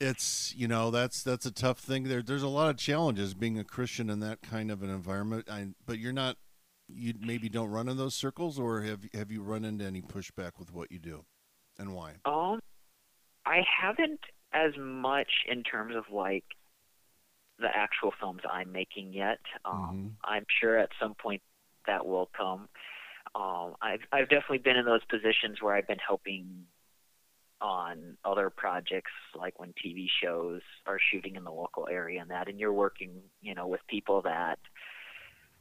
it's 0.00 0.54
you 0.56 0.68
know 0.68 0.90
that's 0.90 1.22
that's 1.22 1.46
a 1.46 1.50
tough 1.50 1.78
thing. 1.78 2.04
There, 2.04 2.22
there's 2.22 2.42
a 2.42 2.48
lot 2.48 2.70
of 2.70 2.76
challenges 2.76 3.34
being 3.34 3.58
a 3.58 3.64
Christian 3.64 4.10
in 4.10 4.20
that 4.20 4.42
kind 4.42 4.70
of 4.70 4.82
an 4.82 4.90
environment. 4.90 5.48
I, 5.50 5.68
but 5.86 5.98
you're 5.98 6.12
not, 6.12 6.36
you 6.88 7.14
maybe 7.20 7.48
don't 7.48 7.70
run 7.70 7.88
in 7.88 7.96
those 7.96 8.14
circles, 8.14 8.58
or 8.58 8.82
have 8.82 9.00
have 9.14 9.30
you 9.30 9.42
run 9.42 9.64
into 9.64 9.84
any 9.84 10.02
pushback 10.02 10.52
with 10.58 10.72
what 10.72 10.92
you 10.92 10.98
do, 10.98 11.24
and 11.78 11.94
why? 11.94 12.14
Um, 12.24 12.60
I 13.44 13.62
haven't 13.80 14.20
as 14.52 14.72
much 14.78 15.30
in 15.50 15.62
terms 15.62 15.94
of 15.96 16.04
like 16.12 16.44
the 17.58 17.68
actual 17.74 18.12
films 18.18 18.42
I'm 18.50 18.70
making 18.72 19.12
yet. 19.12 19.40
Um, 19.64 20.16
I'm 20.24 20.46
sure 20.60 20.78
at 20.78 20.90
some 21.00 21.14
point 21.14 21.42
that 21.86 22.06
will 22.06 22.30
come. 22.36 22.68
Um, 23.34 23.74
I've 23.82 24.00
I've 24.12 24.28
definitely 24.28 24.58
been 24.58 24.76
in 24.76 24.84
those 24.84 25.04
positions 25.10 25.60
where 25.60 25.74
I've 25.74 25.88
been 25.88 25.98
helping 25.98 26.66
on 27.60 28.16
other 28.24 28.50
projects, 28.50 29.10
like 29.36 29.58
when 29.58 29.72
TV 29.72 30.06
shows 30.22 30.60
are 30.86 30.98
shooting 31.10 31.36
in 31.36 31.44
the 31.44 31.50
local 31.50 31.88
area 31.90 32.20
and 32.20 32.30
that, 32.30 32.48
and 32.48 32.58
you're 32.60 32.72
working, 32.72 33.10
you 33.42 33.54
know, 33.54 33.66
with 33.66 33.80
people 33.88 34.22
that 34.22 34.58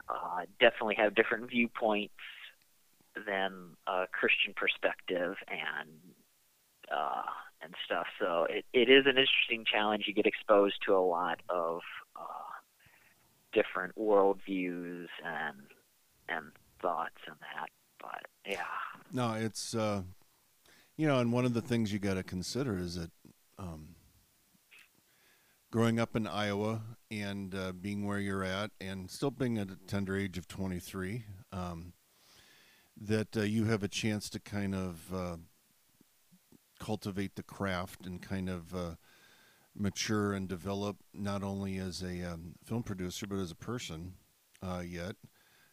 uh, 0.10 0.42
definitely 0.60 0.96
have 0.96 1.16
different 1.16 1.50
viewpoints 1.50 2.14
than 3.26 3.76
a 3.88 4.06
Christian 4.12 4.54
perspective 4.56 5.36
and 5.48 5.90
uh, 6.92 7.24
and 7.62 7.74
stuff. 7.86 8.08
So 8.20 8.46
it, 8.50 8.66
it 8.74 8.90
is 8.90 9.06
an 9.06 9.18
interesting 9.18 9.66
challenge. 9.66 10.06
You 10.08 10.14
get 10.14 10.26
exposed 10.26 10.76
to 10.86 10.96
a 10.96 11.02
lot 11.02 11.42
of 11.50 11.82
uh, 12.16 12.22
different 13.54 13.96
worldviews 13.96 15.08
and 15.26 15.58
and 16.30 16.46
thoughts 16.82 17.18
and 17.26 17.36
that. 17.40 17.70
But 18.00 18.26
yeah, 18.46 18.64
No, 19.12 19.34
it's 19.34 19.74
uh, 19.74 20.04
you 20.98 21.08
know, 21.08 21.20
and 21.20 21.32
one 21.32 21.46
of 21.46 21.54
the 21.54 21.62
things 21.62 21.94
you 21.94 22.00
got 22.00 22.16
to 22.16 22.24
consider 22.24 22.78
is 22.78 22.96
that 22.96 23.12
um, 23.60 23.90
growing 25.72 26.00
up 26.00 26.16
in 26.16 26.26
Iowa 26.26 26.82
and 27.12 27.54
uh, 27.54 27.72
being 27.72 28.06
where 28.06 28.20
you're 28.20 28.44
at, 28.44 28.72
and 28.82 29.10
still 29.10 29.30
being 29.30 29.60
at 29.60 29.70
a 29.70 29.76
tender 29.88 30.18
age 30.18 30.40
of 30.40 30.48
23, 30.48 31.24
um, 31.52 31.94
that 33.00 33.38
uh, 33.38 33.42
you 33.42 33.66
have 33.66 33.84
a 33.84 33.88
chance 33.88 34.28
to 34.32 34.40
kind 34.40 34.74
of 34.74 35.14
uh, 35.14 35.38
cultivate 36.80 37.36
the 37.36 37.44
craft 37.44 38.08
and 38.08 38.20
kind 38.20 38.50
of 38.50 38.74
uh, 38.74 38.96
mature 39.76 40.34
and 40.34 40.48
develop 40.48 40.98
not 41.14 41.44
only 41.44 41.78
as 41.78 42.02
a 42.02 42.24
um, 42.24 42.56
film 42.66 42.82
producer 42.82 43.28
but 43.28 43.38
as 43.38 43.52
a 43.52 43.56
person. 43.56 44.14
Uh, 44.64 44.82
yet 44.84 45.16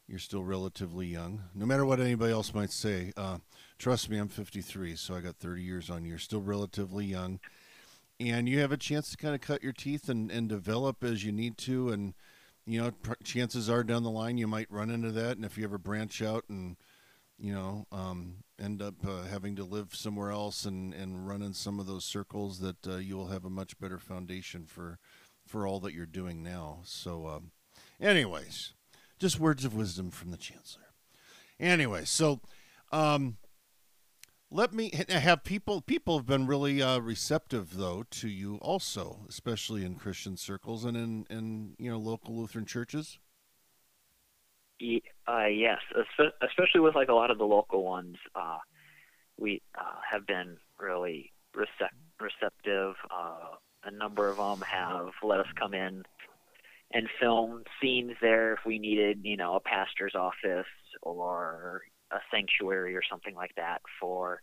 you're 0.06 0.18
still 0.18 0.44
relatively 0.44 1.06
young, 1.06 1.44
no 1.54 1.64
matter 1.64 1.84
what 1.84 2.00
anybody 2.00 2.32
else 2.32 2.52
might 2.52 2.70
say. 2.70 3.12
Uh, 3.16 3.38
trust 3.78 4.10
me, 4.10 4.18
I'm 4.18 4.28
53, 4.28 4.96
so 4.96 5.14
I 5.14 5.20
got 5.20 5.36
30 5.36 5.62
years 5.62 5.88
on 5.88 6.04
you. 6.04 6.10
You're 6.10 6.18
still 6.18 6.42
relatively 6.42 7.06
young, 7.06 7.40
and 8.20 8.48
you 8.48 8.60
have 8.60 8.72
a 8.72 8.76
chance 8.76 9.10
to 9.10 9.16
kind 9.16 9.34
of 9.34 9.40
cut 9.40 9.62
your 9.62 9.72
teeth 9.72 10.08
and, 10.08 10.30
and 10.30 10.48
develop 10.48 11.02
as 11.02 11.24
you 11.24 11.32
need 11.32 11.56
to. 11.58 11.88
And 11.88 12.14
you 12.66 12.82
know, 12.82 12.90
pr- 12.90 13.14
chances 13.24 13.70
are 13.70 13.82
down 13.82 14.02
the 14.02 14.10
line 14.10 14.36
you 14.36 14.46
might 14.46 14.70
run 14.70 14.90
into 14.90 15.10
that, 15.12 15.36
and 15.36 15.44
if 15.44 15.56
you 15.56 15.64
ever 15.64 15.78
branch 15.78 16.20
out 16.22 16.44
and 16.48 16.76
you 17.38 17.52
know 17.52 17.86
um, 17.90 18.44
end 18.62 18.82
up 18.82 18.94
uh, 19.06 19.22
having 19.24 19.56
to 19.56 19.64
live 19.64 19.94
somewhere 19.94 20.30
else 20.30 20.66
and 20.66 20.92
and 20.92 21.26
run 21.26 21.42
in 21.42 21.54
some 21.54 21.80
of 21.80 21.86
those 21.86 22.04
circles, 22.04 22.60
that 22.60 22.86
uh, 22.86 22.96
you 22.96 23.16
will 23.16 23.28
have 23.28 23.44
a 23.46 23.50
much 23.50 23.78
better 23.78 23.98
foundation 23.98 24.66
for 24.66 24.98
for 25.46 25.66
all 25.66 25.80
that 25.80 25.94
you're 25.94 26.06
doing 26.06 26.42
now. 26.42 26.80
So, 26.84 27.26
um, 27.26 27.50
anyways 28.00 28.74
just 29.18 29.38
words 29.38 29.64
of 29.64 29.74
wisdom 29.74 30.10
from 30.10 30.30
the 30.30 30.36
chancellor. 30.36 30.82
Anyway, 31.60 32.04
so 32.04 32.40
um, 32.92 33.36
let 34.50 34.72
me 34.72 34.90
have 35.08 35.44
people. 35.44 35.80
People 35.80 36.18
have 36.18 36.26
been 36.26 36.46
really 36.46 36.82
uh, 36.82 36.98
receptive, 36.98 37.76
though, 37.76 38.04
to 38.10 38.28
you 38.28 38.56
also, 38.56 39.26
especially 39.28 39.84
in 39.84 39.96
Christian 39.96 40.36
circles 40.36 40.84
and 40.84 40.96
in 40.96 41.26
in 41.30 41.74
you 41.78 41.90
know 41.90 41.98
local 41.98 42.36
Lutheran 42.36 42.66
churches. 42.66 43.18
Uh, 45.26 45.46
yes, 45.46 45.78
especially 46.42 46.80
with 46.80 46.94
like 46.94 47.08
a 47.08 47.14
lot 47.14 47.30
of 47.30 47.38
the 47.38 47.44
local 47.44 47.84
ones, 47.84 48.16
uh, 48.34 48.58
we 49.38 49.62
uh, 49.78 50.00
have 50.10 50.26
been 50.26 50.58
really 50.78 51.32
recep- 51.56 51.88
receptive. 52.20 52.94
Uh, 53.10 53.56
a 53.84 53.90
number 53.90 54.28
of 54.28 54.36
them 54.36 54.62
have 54.66 55.10
let 55.22 55.40
us 55.40 55.46
come 55.58 55.74
in 55.74 56.04
and 56.94 57.08
film 57.20 57.64
scenes 57.82 58.12
there 58.22 58.54
if 58.54 58.60
we 58.64 58.78
needed, 58.78 59.20
you 59.24 59.36
know, 59.36 59.56
a 59.56 59.60
pastor's 59.60 60.14
office 60.14 60.66
or 61.02 61.82
a 62.12 62.18
sanctuary 62.30 62.94
or 62.94 63.02
something 63.08 63.34
like 63.34 63.50
that 63.56 63.82
for 64.00 64.40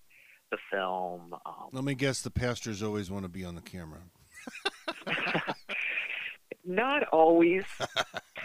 the 0.51 0.57
film. 0.69 1.33
Um, 1.45 1.69
Let 1.71 1.85
me 1.85 1.95
guess, 1.95 2.21
the 2.21 2.29
pastors 2.29 2.83
always 2.83 3.09
want 3.09 3.23
to 3.23 3.29
be 3.29 3.45
on 3.45 3.55
the 3.55 3.61
camera. 3.61 3.99
Not 6.65 7.07
always. 7.07 7.63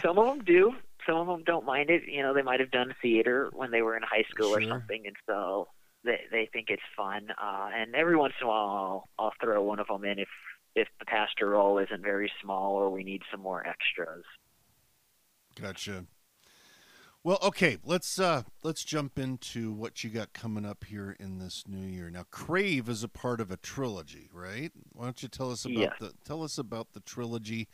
Some 0.01 0.17
of 0.17 0.25
them 0.25 0.43
do. 0.45 0.73
Some 1.05 1.17
of 1.17 1.27
them 1.27 1.43
don't 1.45 1.65
mind 1.65 1.89
it. 1.89 2.03
You 2.07 2.23
know, 2.23 2.33
they 2.33 2.41
might 2.41 2.61
have 2.61 2.71
done 2.71 2.95
theater 3.01 3.49
when 3.53 3.71
they 3.71 3.81
were 3.81 3.95
in 3.95 4.03
high 4.03 4.25
school 4.29 4.55
or 4.55 4.61
something, 4.61 5.03
and 5.05 5.15
so 5.27 5.67
they 6.03 6.21
they 6.31 6.49
think 6.51 6.69
it's 6.69 6.81
fun. 6.95 7.27
Uh, 7.41 7.69
and 7.75 7.93
every 7.93 8.15
once 8.15 8.33
in 8.41 8.47
a 8.47 8.49
while, 8.49 9.05
I'll, 9.19 9.25
I'll 9.25 9.33
throw 9.41 9.61
one 9.63 9.79
of 9.79 9.87
them 9.87 10.03
in 10.03 10.19
if 10.19 10.29
if 10.77 10.87
the 10.99 11.05
pastor 11.05 11.49
role 11.49 11.79
isn't 11.79 12.03
very 12.03 12.31
small 12.41 12.73
or 12.73 12.89
we 12.89 13.03
need 13.03 13.23
some 13.31 13.41
more 13.41 13.65
extras. 13.65 14.23
Gotcha. 15.59 16.05
Well, 17.23 17.39
okay, 17.43 17.77
let's 17.83 18.19
uh 18.19 18.43
let's 18.63 18.83
jump 18.83 19.17
into 19.19 19.71
what 19.73 20.03
you 20.03 20.09
got 20.09 20.31
coming 20.31 20.65
up 20.65 20.85
here 20.85 21.15
in 21.19 21.39
this 21.39 21.63
new 21.67 21.85
year. 21.85 22.09
Now, 22.09 22.25
Crave 22.31 22.87
is 22.87 23.03
a 23.03 23.09
part 23.09 23.41
of 23.41 23.51
a 23.51 23.57
trilogy, 23.57 24.29
right? 24.31 24.71
Why 24.93 25.05
don't 25.05 25.21
you 25.21 25.27
tell 25.27 25.51
us 25.51 25.65
about 25.65 25.77
Yes. 25.77 25.93
the 25.99 26.13
tell 26.23 26.43
us 26.43 26.57
about 26.57 26.93
the 26.93 27.01
trilogy 27.01 27.67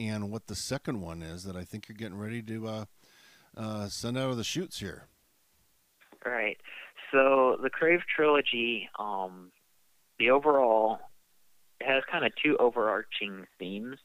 and 0.00 0.30
what 0.30 0.46
the 0.46 0.54
second 0.54 1.00
one 1.00 1.22
is 1.22 1.44
that 1.44 1.56
I 1.56 1.64
think 1.64 1.88
you're 1.88 1.96
getting 1.96 2.16
ready 2.18 2.40
to 2.42 2.66
uh, 2.66 2.84
uh, 3.56 3.88
send 3.88 4.16
out 4.16 4.30
of 4.30 4.36
the 4.36 4.44
shoots 4.44 4.78
here. 4.78 5.08
Right. 6.24 6.58
So 7.12 7.58
the 7.62 7.70
Crave 7.70 8.00
trilogy, 8.14 8.88
um, 8.98 9.52
the 10.18 10.30
overall 10.30 10.98
has 11.84 12.02
kind 12.10 12.24
of 12.24 12.32
two 12.42 12.56
overarching 12.58 13.46
themes. 13.58 13.96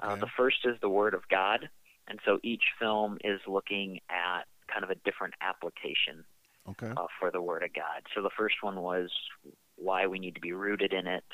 Uh, 0.00 0.14
the 0.16 0.28
first 0.36 0.58
is 0.64 0.76
the 0.80 0.88
Word 0.88 1.14
of 1.14 1.22
God, 1.28 1.68
and 2.06 2.20
so 2.24 2.38
each 2.42 2.62
film 2.78 3.18
is 3.24 3.40
looking 3.48 4.00
at 4.08 4.42
kind 4.72 4.84
of 4.84 4.90
a 4.90 4.94
different 5.04 5.34
application 5.40 6.24
Okay. 6.68 6.90
uh, 6.96 7.06
for 7.18 7.30
the 7.30 7.40
Word 7.42 7.62
of 7.64 7.72
God. 7.72 8.02
So 8.14 8.22
the 8.22 8.30
first 8.36 8.56
one 8.60 8.80
was 8.80 9.10
why 9.76 10.06
we 10.06 10.18
need 10.18 10.34
to 10.34 10.40
be 10.40 10.52
rooted 10.52 10.92
in 10.92 11.06
it. 11.06 11.24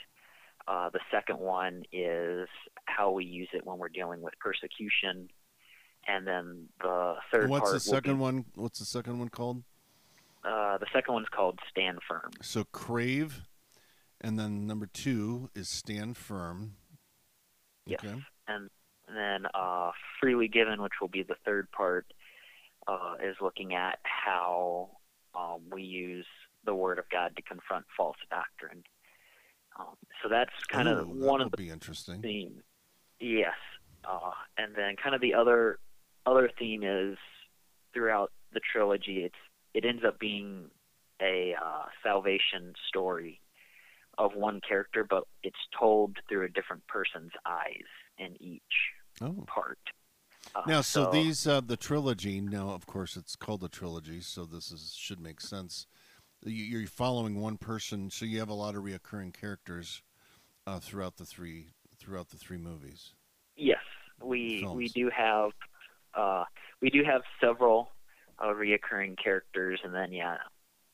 Uh, 0.67 0.89
the 0.91 1.01
second 1.11 1.39
one 1.39 1.83
is 1.93 2.49
how 2.87 3.11
we 3.11 3.25
use 3.25 3.49
it 3.53 3.67
when 3.67 3.77
we're 3.79 3.89
dealing 3.91 4.23
with 4.23 4.33
persecution. 4.39 5.29
And 6.07 6.27
then 6.27 6.69
the 6.81 7.17
third 7.33 7.51
what's 7.51 7.73
the 7.73 7.81
second 7.81 8.15
be, 8.15 8.21
one? 8.21 8.45
What's 8.55 8.79
the 8.79 8.85
second 8.87 9.19
one 9.19 9.29
called? 9.29 9.63
Uh, 10.45 10.79
the 10.79 10.87
second 10.93 11.15
one's 11.15 11.29
called 11.35 11.59
Stand 11.71 11.99
Firm. 12.09 12.31
So 12.43 12.65
Crave, 12.65 13.43
and 14.25 14.39
then 14.39 14.67
number 14.67 14.87
two 14.87 15.51
is 15.55 15.69
Stand 15.69 16.17
Firm. 16.17 16.77
Yes. 17.87 18.01
Okay. 18.03 18.15
And 18.49 18.71
then 19.07 19.47
uh, 19.55 19.91
Freely 20.19 20.49
Given, 20.49 20.81
which 20.81 20.95
will 21.01 21.09
be 21.09 21.23
the 21.23 21.37
third 21.45 21.71
part, 21.71 22.07
uh, 22.89 23.15
is 23.23 23.37
looking 23.43 23.75
at 23.75 23.99
how 24.03 24.89
um, 25.35 25.61
we 25.71 25.83
use 25.83 26.27
the 26.65 26.75
Word 26.75 26.99
of 26.99 27.05
God 27.11 27.37
to 27.37 27.43
confront 27.43 27.85
false 27.95 28.17
doctrine. 28.31 28.83
Um, 29.79 29.97
so 30.23 30.31
that's 30.31 30.53
kind 30.69 30.89
of 30.89 31.07
Ooh, 31.07 31.27
one 31.27 31.43
of 31.43 31.51
the 31.51 31.59
be 31.59 31.69
interesting. 31.69 32.23
theme. 32.23 32.63
Yes, 33.21 33.57
uh, 34.09 34.31
and 34.57 34.75
then 34.75 34.97
kind 34.97 35.15
of 35.15 35.21
the 35.21 35.35
other 35.35 35.79
other 36.25 36.51
theme 36.59 36.83
is 36.83 37.19
throughout 37.93 38.33
the 38.55 38.61
trilogy. 38.61 39.25
It's 39.25 39.35
it 39.75 39.85
ends 39.85 40.03
up 40.07 40.19
being 40.19 40.71
a 41.21 41.55
uh, 41.63 41.87
salvation 42.03 42.75
story 42.89 43.41
of 44.19 44.35
one 44.35 44.61
character, 44.67 45.05
but 45.09 45.25
it's 45.43 45.57
told 45.79 46.17
through 46.29 46.45
a 46.45 46.49
different 46.49 46.87
person's 46.87 47.33
eyes 47.47 47.85
in 48.19 48.41
each 48.43 48.63
Oh. 49.21 49.45
part. 49.47 49.79
Uh, 50.55 50.63
Now, 50.67 50.81
so, 50.81 51.11
these 51.11 51.47
uh, 51.47 51.61
the 51.61 51.77
trilogy. 51.77 52.41
Now, 52.41 52.71
of 52.71 52.87
course, 52.87 53.17
it's 53.17 53.37
called 53.37 53.63
a 53.65 53.69
trilogy, 53.69 54.21
so 54.21 54.45
this 54.45 54.71
is 54.71 54.95
should 54.95 55.21
make 55.21 55.41
sense. 55.41 55.87
You- 56.43 56.65
You're 56.65 56.87
following 56.89 57.41
one 57.41 57.57
person, 57.57 58.11
so 58.11 58.25
you 58.25 58.39
have 58.41 58.49
a 58.51 58.55
lot 58.55 58.75
of 58.75 58.83
reoccurring 58.83 59.33
characters 59.33 60.03
uh, 60.67 60.81
throughout 60.81 61.17
the 61.17 61.25
three 61.25 61.69
throughout 61.97 62.29
the 62.29 62.37
three 62.37 62.59
movies. 62.59 63.15
Yes, 63.57 63.83
we 64.23 64.61
films. 64.61 64.77
we 64.77 64.89
do 64.89 65.11
have 65.11 65.51
uh, 66.15 66.45
we 66.83 66.91
do 66.91 67.03
have 67.05 67.23
several 67.41 67.93
uh, 68.39 68.49
reoccurring 68.49 69.17
characters, 69.23 69.81
and 69.85 69.95
then 69.95 70.13
yeah, 70.13 70.37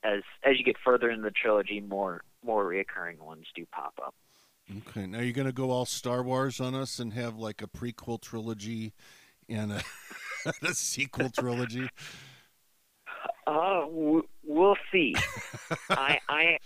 as 0.02 0.22
as 0.42 0.58
you 0.58 0.64
get 0.64 0.76
further 0.84 1.10
in 1.10 1.22
the 1.22 1.30
trilogy, 1.30 1.80
more 1.80 2.22
more 2.44 2.64
reoccurring 2.64 3.18
ones 3.20 3.46
do 3.54 3.66
pop 3.72 3.94
up. 4.04 4.14
Okay, 4.88 5.06
now 5.06 5.20
you're 5.20 5.32
gonna 5.32 5.52
go 5.52 5.70
all 5.70 5.86
Star 5.86 6.22
Wars 6.22 6.60
on 6.60 6.74
us 6.74 6.98
and 6.98 7.12
have 7.12 7.36
like 7.36 7.62
a 7.62 7.66
prequel 7.66 8.20
trilogy 8.20 8.92
and 9.48 9.72
a, 9.72 9.82
a 10.62 10.74
sequel 10.74 11.30
trilogy. 11.30 11.88
Uh, 13.46 13.80
w- 13.80 14.28
we'll 14.44 14.76
see. 14.92 15.14
I 15.90 16.18
I 16.28 16.58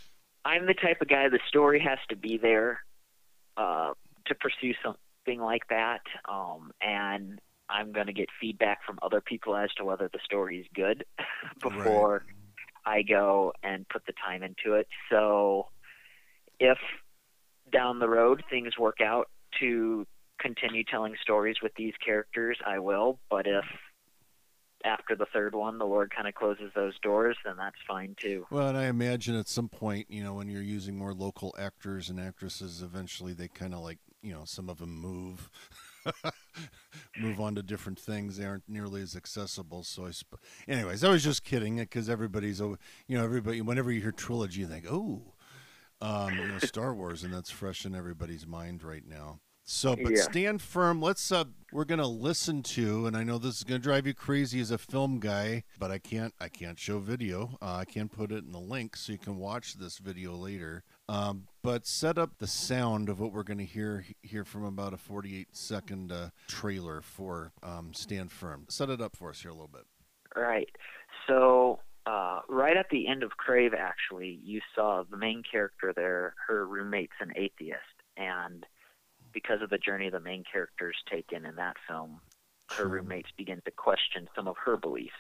I'm 0.45 0.67
the 0.67 0.75
type 0.75 1.01
of 1.01 1.09
guy. 1.09 1.29
The 1.29 1.41
story 1.49 1.81
has 1.81 1.99
to 2.11 2.17
be 2.17 2.37
there 2.37 2.81
uh, 3.57 3.95
to 4.27 4.35
pursue 4.35 4.75
something 4.83 5.41
like 5.41 5.67
that, 5.71 6.03
um, 6.29 6.73
and 6.83 7.41
I'm 7.71 7.93
going 7.93 8.09
to 8.09 8.13
get 8.13 8.29
feedback 8.41 8.85
from 8.85 8.99
other 9.03 9.23
people 9.23 9.57
as 9.57 9.73
to 9.79 9.85
whether 9.85 10.11
the 10.13 10.19
story 10.23 10.59
is 10.59 10.67
good 10.75 11.05
before 11.63 12.25
I 12.87 13.03
go 13.03 13.53
and 13.63 13.89
put 13.89 14.07
the 14.07 14.13
time 14.13 14.43
into 14.43 14.75
it. 14.75 14.89
So 15.11 15.69
if 16.61 16.79
down 17.73 17.99
the 17.99 18.09
road 18.09 18.43
things 18.51 18.79
work 18.79 19.01
out 19.01 19.29
to 19.61 20.07
continue 20.39 20.85
telling 20.85 21.15
stories 21.23 21.57
with 21.63 21.73
these 21.77 21.95
characters, 22.05 22.59
I 22.67 22.79
will. 22.79 23.19
But 23.31 23.47
if 23.47 23.65
after 24.85 25.17
the 25.17 25.27
third 25.33 25.55
one 25.55 25.79
the 25.79 25.87
Lord 25.87 26.13
kind 26.15 26.29
of 26.29 26.35
closes 26.35 26.71
those 26.75 26.99
doors, 27.01 27.37
then 27.45 27.57
that's 27.57 27.77
fine 27.89 28.15
too. 28.21 28.47
Well, 28.51 28.69
and 28.69 28.77
I 28.77 28.87
imagine 28.87 29.35
at 29.35 29.49
some 29.49 29.69
point, 29.69 30.11
you 30.11 30.23
know, 30.23 30.35
when 30.35 30.49
you're 30.49 30.63
using 30.63 30.97
more 30.97 31.15
local 31.15 31.55
actors 31.59 32.11
and 32.11 32.21
actresses, 32.21 32.83
eventually 32.83 33.33
they 33.33 33.49
kind 33.49 33.73
of 33.73 33.81
like, 33.81 33.99
you 34.23 34.33
know, 34.33 34.43
some 34.45 34.69
of 34.69 34.79
them 34.79 34.95
move, 34.95 35.51
move 37.19 37.41
on 37.41 37.55
to 37.55 37.63
different 37.63 37.99
things. 37.99 38.37
They 38.37 38.45
aren't 38.45 38.69
nearly 38.69 39.03
as 39.03 39.17
accessible. 39.17 39.83
So 39.85 40.07
I, 40.07 40.11
sp- 40.15 40.41
anyways, 40.69 41.05
I 41.05 41.11
was 41.11 41.25
just 41.25 41.45
kidding 41.45 41.77
because 41.77 42.09
everybody's, 42.09 42.61
you 42.61 42.77
know, 43.09 43.25
everybody. 43.25 43.61
Whenever 43.61 43.91
you 43.93 44.01
hear 44.01 44.13
trilogy, 44.13 44.61
you 44.61 44.67
think, 44.67 44.87
oh, 44.91 45.23
um, 46.01 46.37
you 46.39 46.49
know, 46.49 46.59
Star 46.59 46.95
Wars, 46.95 47.23
and 47.25 47.33
that's 47.33 47.51
fresh 47.51 47.85
in 47.87 47.95
everybody's 47.95 48.47
mind 48.47 48.83
right 48.83 49.07
now. 49.07 49.41
So, 49.67 49.97
but 49.97 50.13
Yeah. 50.13 50.23
stand 50.23 50.61
firm. 50.61 51.01
Let's. 51.01 51.33
Uh, 51.33 51.45
we're 51.73 51.87
gonna 51.87 52.07
listen 52.07 52.63
to, 52.63 53.07
and 53.07 53.17
I 53.17 53.25
know 53.25 53.39
this 53.39 53.57
is 53.57 53.65
gonna 53.65 53.79
drive 53.79 54.07
you 54.07 54.13
crazy 54.13 54.61
as 54.61 54.71
a 54.71 54.77
film 54.77 55.21
guy, 55.21 55.65
but 55.79 55.91
I 55.91 55.99
can't. 55.99 56.35
I 56.39 56.49
can't 56.49 56.79
show 56.79 56.99
video. 56.99 57.57
Uh, 57.63 57.77
I 57.77 57.85
can 57.87 58.11
put 58.11 58.31
it 58.31 58.45
in 58.45 58.53
the 58.53 58.61
link 58.61 58.95
so 58.95 59.13
you 59.13 59.19
can 59.19 59.39
watch 59.39 59.75
this 59.75 59.97
video 59.97 60.35
later. 60.35 60.85
Um, 61.09 61.47
but 61.63 61.87
set 61.87 62.17
up 62.19 62.39
the 62.39 62.47
sound 62.47 63.09
of 63.09 63.21
what 63.21 63.33
we're 63.33 63.43
gonna 63.43 63.63
hear 63.65 64.05
here 64.23 64.45
from 64.45 64.65
about 64.65 64.95
a 64.95 64.97
48 64.97 65.49
second 65.53 66.11
uh, 66.13 66.31
trailer 66.49 67.03
for 67.03 67.53
um, 67.63 67.93
Stand 67.93 68.33
Firm. 68.33 68.65
Set 68.69 68.89
it 68.91 69.01
up 69.01 69.17
for 69.17 69.31
us 69.31 69.43
here 69.43 69.51
a 69.51 69.55
little 69.55 69.69
bit. 69.69 69.85
Right. 70.35 70.71
So 71.27 71.81
uh, 72.07 72.41
right 72.49 72.77
at 72.77 72.87
the 72.91 73.07
end 73.07 73.23
of 73.23 73.33
Crave, 73.37 73.73
actually, 73.75 74.39
you 74.43 74.61
saw 74.75 75.05
the 75.09 75.17
main 75.17 75.43
character 75.51 75.93
there. 75.95 76.35
Her 76.47 76.67
roommate's 76.67 77.17
an 77.21 77.33
atheist, 77.37 77.79
and 78.17 78.65
because 79.33 79.61
of 79.63 79.71
the 79.71 79.79
journey 79.79 80.09
the 80.11 80.21
main 80.21 80.45
character's 80.51 80.97
taken 81.11 81.45
in 81.45 81.57
that 81.57 81.77
film, 81.89 82.21
her 82.71 82.77
Sure. 82.77 82.89
roommates 82.89 83.29
begin 83.37 83.61
to 83.67 83.71
question 83.71 84.29
some 84.35 84.49
of 84.49 84.57
her 84.65 84.77
beliefs. 84.77 85.13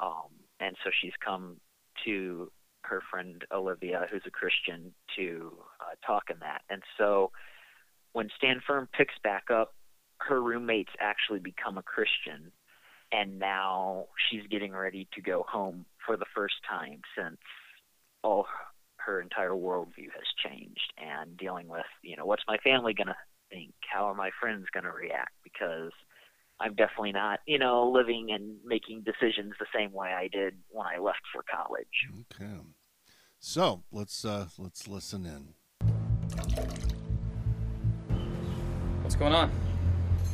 Um, 0.00 0.28
and 0.58 0.76
so 0.82 0.90
she's 1.00 1.12
come 1.24 1.56
to 2.04 2.50
her 2.88 3.02
friend 3.10 3.44
Olivia, 3.52 4.06
who's 4.10 4.22
a 4.26 4.30
Christian, 4.30 4.92
to 5.16 5.52
uh, 5.80 5.94
talk 6.06 6.24
in 6.30 6.38
that. 6.40 6.62
And 6.70 6.82
so 6.98 7.30
when 8.12 8.28
Stand 8.36 8.60
Firm 8.66 8.88
picks 8.96 9.14
back 9.22 9.50
up, 9.50 9.74
her 10.18 10.40
roommates 10.40 10.92
actually 11.00 11.40
become 11.40 11.76
a 11.76 11.82
Christian, 11.82 12.50
and 13.12 13.38
now 13.38 14.06
she's 14.30 14.46
getting 14.50 14.72
ready 14.72 15.06
to 15.14 15.20
go 15.20 15.44
home 15.48 15.84
for 16.04 16.16
the 16.16 16.24
first 16.34 16.54
time 16.68 17.00
since 17.16 17.36
all 18.22 18.46
her 18.96 19.20
entire 19.20 19.50
worldview 19.50 20.10
has 20.14 20.26
changed 20.44 20.92
and 20.98 21.36
dealing 21.36 21.68
with, 21.68 21.84
you 22.02 22.16
know, 22.16 22.26
what's 22.26 22.42
my 22.48 22.56
family 22.58 22.94
going 22.94 23.06
to 23.06 23.16
think? 23.50 23.74
How 23.92 24.06
are 24.06 24.14
my 24.14 24.30
friends 24.40 24.66
going 24.72 24.84
to 24.84 24.90
react? 24.90 25.32
Because 25.44 25.92
I'm 26.58 26.74
definitely 26.74 27.12
not, 27.12 27.40
you 27.46 27.58
know, 27.58 27.90
living 27.90 28.28
and 28.30 28.56
making 28.64 29.04
decisions 29.04 29.52
the 29.60 29.66
same 29.74 29.92
way 29.92 30.08
I 30.08 30.28
did 30.28 30.54
when 30.70 30.86
I 30.86 30.98
left 30.98 31.20
for 31.32 31.42
college. 31.42 31.86
Okay. 32.32 32.60
So 33.38 33.82
let's 33.92 34.24
uh, 34.24 34.46
let's 34.58 34.88
listen 34.88 35.26
in. 35.26 35.54
What's 39.02 39.16
going 39.16 39.34
on? 39.34 39.50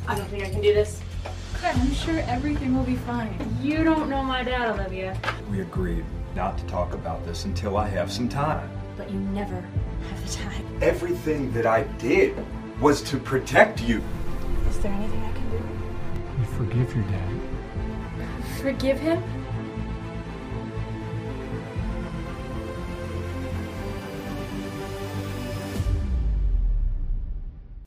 I 0.07 0.15
don't 0.15 0.27
think 0.27 0.43
I 0.43 0.49
can 0.49 0.61
do 0.61 0.73
this. 0.73 1.01
I'm 1.63 1.93
sure 1.93 2.19
everything 2.27 2.75
will 2.75 2.83
be 2.83 2.95
fine. 2.95 3.37
You 3.61 3.83
don't 3.83 4.09
know 4.09 4.23
my 4.23 4.43
dad, 4.43 4.69
Olivia. 4.69 5.17
We 5.49 5.61
agreed 5.61 6.03
not 6.35 6.57
to 6.57 6.65
talk 6.65 6.93
about 6.93 7.25
this 7.25 7.45
until 7.45 7.77
I 7.77 7.87
have 7.89 8.11
some 8.11 8.27
time. 8.27 8.69
But 8.97 9.11
you 9.11 9.19
never 9.19 9.55
have 10.09 10.27
the 10.27 10.33
time. 10.33 10.65
Everything 10.81 11.51
that 11.53 11.65
I 11.65 11.83
did 11.99 12.35
was 12.81 13.01
to 13.03 13.17
protect 13.17 13.81
you. 13.81 14.01
Is 14.69 14.79
there 14.79 14.91
anything 14.91 15.21
I 15.23 15.31
can 15.31 15.49
do? 15.51 15.82
You 16.63 16.69
forgive 16.69 16.95
your 16.95 17.05
dad. 17.05 17.41
Forgive 18.61 18.99
him? 18.99 19.23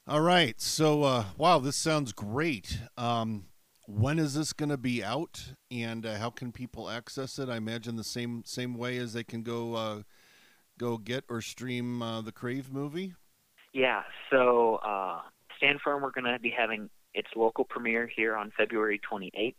All 0.07 0.21
right. 0.21 0.61
So, 0.61 1.05
uh, 1.05 1.25
wow, 1.39 1.59
this 1.59 1.77
sounds 1.77 2.13
great. 2.13 2.79
Um, 2.99 3.47
when 3.87 4.19
is 4.19 4.35
this 4.35 4.53
going 4.53 4.69
to 4.69 4.77
be 4.77 5.03
out, 5.03 5.55
and 5.71 6.05
uh, 6.05 6.19
how 6.19 6.29
can 6.29 6.53
people 6.53 6.91
access 6.91 7.39
it? 7.39 7.49
I 7.49 7.57
imagine 7.57 7.97
the 7.97 8.05
same 8.05 8.43
same 8.45 8.75
way 8.77 8.99
as 8.99 9.15
they 9.15 9.25
can 9.25 9.43
go 9.43 9.75
uh, 9.75 10.03
go 10.79 10.99
get 10.99 11.25
or 11.31 11.41
stream 11.41 12.03
uh, 12.03 12.21
the 12.21 12.33
Crave 12.33 12.71
movie. 12.71 13.15
Yeah, 13.73 14.03
so 14.31 14.77
uh, 14.77 15.21
Stand 15.57 15.81
Firm, 15.83 16.03
we're 16.03 16.11
going 16.11 16.31
to 16.31 16.39
be 16.39 16.51
having 16.51 16.91
its 17.17 17.29
local 17.35 17.65
premiere 17.65 18.07
here 18.07 18.37
on 18.37 18.53
February 18.57 19.01
28th, 19.11 19.55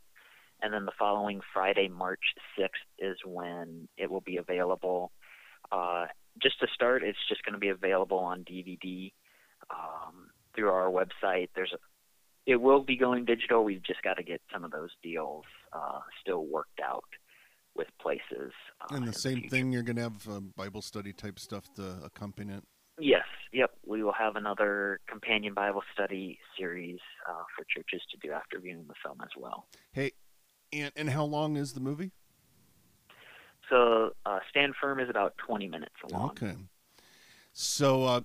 and 0.61 0.73
then 0.73 0.85
the 0.85 0.91
following 0.97 1.41
Friday, 1.53 1.89
March 1.89 2.21
6th, 2.57 2.69
is 2.99 3.17
when 3.25 3.87
it 3.97 4.09
will 4.09 4.21
be 4.21 4.37
available. 4.37 5.11
Uh, 5.71 6.05
just 6.41 6.59
to 6.59 6.67
start, 6.73 7.03
it's 7.03 7.17
just 7.27 7.43
going 7.43 7.53
to 7.53 7.59
be 7.59 7.69
available 7.69 8.19
on 8.19 8.43
DVD 8.43 9.11
um, 9.71 10.29
through 10.55 10.69
our 10.69 10.89
website. 10.89 11.49
There's 11.55 11.73
a, 11.73 11.77
it 12.45 12.61
will 12.61 12.83
be 12.83 12.95
going 12.95 13.25
digital. 13.25 13.63
We've 13.63 13.83
just 13.83 14.03
got 14.03 14.17
to 14.17 14.23
get 14.23 14.39
some 14.53 14.63
of 14.63 14.71
those 14.71 14.91
deals 15.01 15.45
uh, 15.73 15.99
still 16.21 16.45
worked 16.45 16.79
out 16.79 17.05
with 17.75 17.87
places. 17.99 18.53
Uh, 18.81 18.95
and 18.95 19.07
the 19.07 19.13
same 19.13 19.39
future. 19.39 19.49
thing, 19.49 19.71
you're 19.71 19.83
going 19.83 19.95
to 19.95 20.03
have 20.03 20.27
uh, 20.29 20.39
Bible 20.55 20.83
study 20.83 21.11
type 21.11 21.39
stuff 21.39 21.73
to 21.75 21.97
accompany 22.05 22.53
it. 22.53 22.63
Yes, 22.99 23.25
yep. 23.57 23.71
We 23.85 24.03
will 24.03 24.13
have 24.13 24.35
another 24.35 24.99
companion 25.07 25.53
Bible 25.53 25.81
study 25.93 26.39
series 26.57 26.99
uh, 27.27 27.43
for 27.55 27.65
churches 27.65 28.01
to 28.11 28.17
do 28.25 28.31
after 28.31 28.59
viewing 28.59 28.85
the 28.87 28.93
film 29.03 29.17
as 29.21 29.31
well. 29.35 29.65
Hey, 29.91 30.11
and 30.71 30.91
and 30.95 31.09
how 31.09 31.25
long 31.25 31.57
is 31.57 31.73
the 31.73 31.79
movie? 31.79 32.11
So, 33.69 34.11
uh, 34.25 34.39
Stand 34.49 34.75
Firm 34.79 34.99
is 35.01 35.09
about 35.09 35.37
20 35.45 35.67
minutes 35.67 35.95
long. 36.09 36.29
Okay. 36.29 36.55
So, 37.51 38.05
uh, 38.05 38.21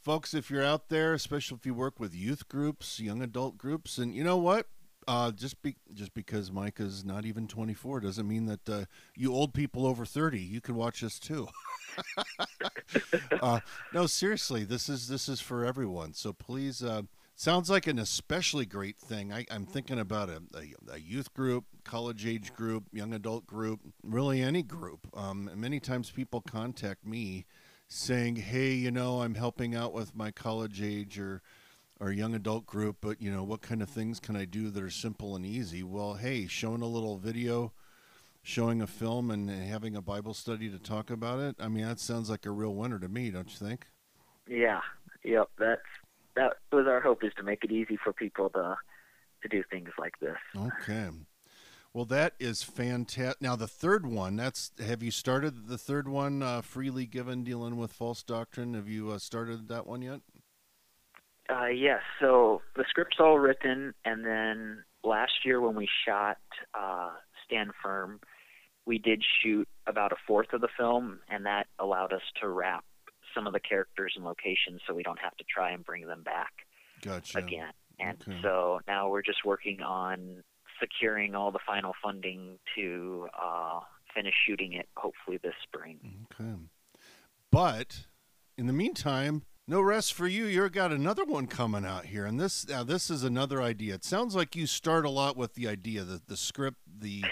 folks, 0.00 0.34
if 0.34 0.50
you're 0.50 0.64
out 0.64 0.88
there, 0.88 1.14
especially 1.14 1.58
if 1.58 1.66
you 1.66 1.72
work 1.72 2.00
with 2.00 2.16
youth 2.16 2.48
groups, 2.48 2.98
young 2.98 3.22
adult 3.22 3.56
groups, 3.56 3.98
and 3.98 4.12
you 4.12 4.24
know 4.24 4.38
what? 4.38 4.66
Uh, 5.08 5.32
just 5.32 5.60
be 5.62 5.76
just 5.92 6.14
because 6.14 6.52
Micah's 6.52 7.04
not 7.04 7.24
even 7.24 7.48
24 7.48 8.00
doesn't 8.00 8.28
mean 8.28 8.46
that 8.46 8.68
uh, 8.68 8.84
you 9.16 9.32
old 9.32 9.52
people 9.52 9.86
over 9.86 10.04
30 10.04 10.40
you 10.40 10.60
can 10.60 10.76
watch 10.76 11.00
this 11.00 11.18
too. 11.18 11.48
uh, 13.42 13.60
no, 13.92 14.06
seriously, 14.06 14.64
this 14.64 14.88
is 14.88 15.08
this 15.08 15.28
is 15.28 15.40
for 15.40 15.64
everyone. 15.64 16.14
So 16.14 16.32
please 16.32 16.82
uh, 16.82 17.02
Sounds 17.34 17.70
like 17.70 17.86
an 17.86 17.98
especially 17.98 18.66
great 18.66 18.98
thing. 18.98 19.32
I, 19.32 19.46
I'm 19.50 19.66
thinking 19.66 19.98
about 19.98 20.28
a, 20.28 20.42
a, 20.54 20.94
a 20.94 20.98
youth 21.00 21.34
group, 21.34 21.64
college 21.82 22.26
age 22.26 22.54
group, 22.54 22.84
young 22.92 23.12
adult 23.12 23.46
group, 23.46 23.80
really 24.04 24.40
any 24.40 24.62
group. 24.62 25.08
Um, 25.12 25.50
many 25.56 25.80
times 25.80 26.10
people 26.10 26.40
contact 26.40 27.04
me 27.04 27.46
saying, 27.88 28.36
"Hey, 28.36 28.74
you 28.74 28.90
know, 28.90 29.22
I'm 29.22 29.34
helping 29.34 29.74
out 29.74 29.92
with 29.92 30.14
my 30.14 30.30
college 30.30 30.80
age 30.82 31.18
or 31.18 31.42
or 32.02 32.10
young 32.10 32.34
adult 32.34 32.66
group, 32.66 32.96
but 33.00 33.22
you 33.22 33.30
know, 33.30 33.44
what 33.44 33.62
kind 33.62 33.80
of 33.80 33.88
things 33.88 34.18
can 34.18 34.34
I 34.34 34.44
do 34.44 34.70
that 34.70 34.82
are 34.82 34.90
simple 34.90 35.36
and 35.36 35.46
easy?" 35.46 35.82
Well, 35.82 36.14
hey, 36.14 36.46
showing 36.46 36.82
a 36.82 36.86
little 36.86 37.16
video, 37.16 37.72
showing 38.42 38.82
a 38.82 38.86
film, 38.86 39.30
and 39.30 39.48
having 39.48 39.94
a 39.94 40.02
Bible 40.02 40.34
study 40.34 40.68
to 40.68 40.78
talk 40.78 41.10
about 41.10 41.38
it. 41.38 41.56
I 41.60 41.68
mean, 41.68 41.86
that 41.86 42.00
sounds 42.00 42.28
like 42.28 42.44
a 42.44 42.50
real 42.50 42.74
winner 42.74 42.98
to 42.98 43.08
me, 43.08 43.30
don't 43.30 43.48
you 43.48 43.66
think? 43.66 43.86
Yeah. 44.48 44.80
Yep. 45.22 45.50
That's 45.58 45.80
that 46.34 46.54
was 46.72 46.86
our 46.86 47.00
hope 47.00 47.22
is 47.22 47.32
to 47.36 47.42
make 47.42 47.62
it 47.62 47.70
easy 47.70 47.96
for 47.96 48.12
people 48.12 48.50
to 48.50 48.76
to 49.42 49.48
do 49.48 49.62
things 49.70 49.90
like 49.98 50.18
this. 50.20 50.36
Okay. 50.56 51.10
Well, 51.94 52.04
that 52.06 52.34
is 52.40 52.62
fantastic. 52.62 53.42
Now, 53.42 53.54
the 53.54 53.68
third 53.68 54.06
one, 54.06 54.36
that's 54.36 54.72
have 54.84 55.02
you 55.02 55.10
started 55.10 55.66
the 55.68 55.76
third 55.76 56.08
one, 56.08 56.42
uh, 56.42 56.62
freely 56.62 57.04
given, 57.04 57.44
dealing 57.44 57.76
with 57.76 57.92
false 57.92 58.22
doctrine? 58.22 58.72
Have 58.74 58.88
you 58.88 59.10
uh, 59.10 59.18
started 59.18 59.68
that 59.68 59.86
one 59.86 60.00
yet? 60.00 60.20
Uh, 61.52 61.66
yes. 61.66 62.00
So 62.20 62.62
the 62.76 62.84
script's 62.88 63.16
all 63.20 63.38
written, 63.38 63.94
and 64.04 64.24
then 64.24 64.84
last 65.04 65.32
year 65.44 65.60
when 65.60 65.74
we 65.74 65.88
shot 66.06 66.38
uh, 66.74 67.10
Stand 67.44 67.72
Firm, 67.82 68.20
we 68.86 68.98
did 68.98 69.22
shoot 69.42 69.68
about 69.86 70.12
a 70.12 70.16
fourth 70.26 70.52
of 70.52 70.60
the 70.60 70.68
film, 70.76 71.20
and 71.28 71.46
that 71.46 71.66
allowed 71.78 72.12
us 72.12 72.22
to 72.40 72.48
wrap 72.48 72.84
some 73.34 73.46
of 73.46 73.52
the 73.52 73.60
characters 73.60 74.12
and 74.16 74.24
locations, 74.24 74.80
so 74.86 74.94
we 74.94 75.02
don't 75.02 75.18
have 75.18 75.36
to 75.36 75.44
try 75.44 75.70
and 75.70 75.84
bring 75.84 76.06
them 76.06 76.22
back 76.22 76.52
Gotcha. 77.02 77.38
again. 77.38 77.72
And 78.00 78.18
Okay. 78.26 78.38
so 78.42 78.80
now 78.86 79.08
we're 79.08 79.22
just 79.22 79.44
working 79.44 79.80
on 79.82 80.42
securing 80.80 81.34
all 81.34 81.50
the 81.52 81.60
final 81.64 81.92
funding 82.02 82.58
to 82.76 83.28
uh, 83.40 83.80
finish 84.14 84.34
shooting 84.46 84.72
it, 84.72 84.88
hopefully 84.96 85.38
this 85.42 85.54
spring. 85.62 86.26
Okay. 86.32 86.54
But 87.50 88.06
in 88.58 88.66
the 88.66 88.72
meantime, 88.72 89.42
no 89.66 89.80
rest 89.80 90.12
for 90.14 90.26
you. 90.26 90.46
You've 90.46 90.72
got 90.72 90.92
another 90.92 91.24
one 91.24 91.46
coming 91.46 91.84
out 91.84 92.06
here, 92.06 92.26
and 92.26 92.40
this 92.40 92.66
now 92.68 92.82
this 92.82 93.10
is 93.10 93.22
another 93.22 93.62
idea. 93.62 93.94
It 93.94 94.04
sounds 94.04 94.34
like 94.34 94.56
you 94.56 94.66
start 94.66 95.04
a 95.04 95.10
lot 95.10 95.36
with 95.36 95.54
the 95.54 95.68
idea, 95.68 96.04
the 96.04 96.20
the 96.26 96.36
script, 96.36 96.78
the 96.98 97.24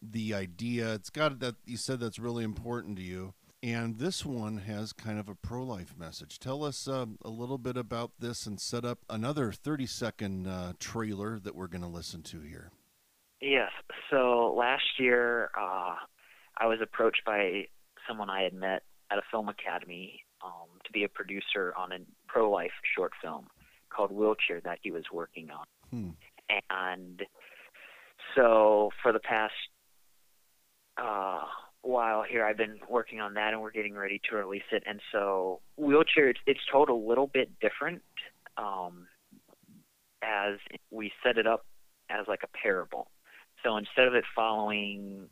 the 0.00 0.34
idea. 0.34 0.94
It's 0.94 1.10
got 1.10 1.40
that 1.40 1.56
you 1.64 1.76
said 1.76 2.00
that's 2.00 2.18
really 2.18 2.44
important 2.44 2.96
to 2.96 3.02
you. 3.02 3.34
And 3.64 3.98
this 3.98 4.26
one 4.26 4.58
has 4.58 4.92
kind 4.92 5.20
of 5.20 5.28
a 5.28 5.36
pro 5.36 5.62
life 5.62 5.94
message. 5.96 6.40
Tell 6.40 6.64
us 6.64 6.88
uh, 6.88 7.06
a 7.24 7.30
little 7.30 7.58
bit 7.58 7.76
about 7.76 8.10
this 8.18 8.44
and 8.44 8.60
set 8.60 8.84
up 8.84 8.98
another 9.08 9.52
30 9.52 9.86
second 9.86 10.48
uh, 10.48 10.72
trailer 10.80 11.38
that 11.38 11.54
we're 11.54 11.68
going 11.68 11.82
to 11.82 11.88
listen 11.88 12.22
to 12.22 12.40
here. 12.40 12.72
Yes. 13.40 13.70
So 14.10 14.52
last 14.58 14.98
year, 14.98 15.50
uh, 15.56 15.94
I 16.58 16.66
was 16.66 16.80
approached 16.82 17.22
by 17.24 17.66
someone 18.08 18.30
I 18.30 18.42
had 18.42 18.52
met 18.52 18.82
at 19.12 19.18
a 19.18 19.22
film 19.30 19.48
academy 19.48 20.24
um, 20.44 20.68
to 20.84 20.92
be 20.92 21.04
a 21.04 21.08
producer 21.08 21.72
on 21.76 21.92
a 21.92 21.98
pro-life 22.26 22.72
short 22.96 23.12
film 23.22 23.46
called 23.90 24.10
Wheelchair 24.10 24.60
that 24.64 24.78
he 24.82 24.90
was 24.90 25.04
working 25.12 25.48
on. 25.50 25.66
Hmm. 25.90 26.10
And 26.70 27.22
so 28.34 28.90
for 29.02 29.12
the 29.12 29.20
past 29.20 29.52
uh, 30.96 31.42
while 31.82 32.22
here, 32.22 32.44
I've 32.44 32.56
been 32.56 32.78
working 32.88 33.20
on 33.20 33.34
that, 33.34 33.52
and 33.52 33.62
we're 33.62 33.70
getting 33.70 33.94
ready 33.94 34.20
to 34.30 34.36
release 34.36 34.62
it. 34.70 34.82
And 34.86 35.00
so 35.10 35.60
Wheelchair, 35.76 36.28
it's, 36.28 36.40
it's 36.46 36.60
told 36.70 36.88
a 36.88 36.94
little 36.94 37.26
bit 37.26 37.50
different, 37.60 38.02
um, 38.56 39.06
as 40.22 40.58
we 40.90 41.10
set 41.24 41.38
it 41.38 41.46
up 41.46 41.66
as 42.08 42.26
like 42.28 42.42
a 42.44 42.56
parable. 42.56 43.08
So 43.64 43.76
instead 43.76 44.06
of 44.06 44.14
it 44.14 44.24
following 44.34 45.28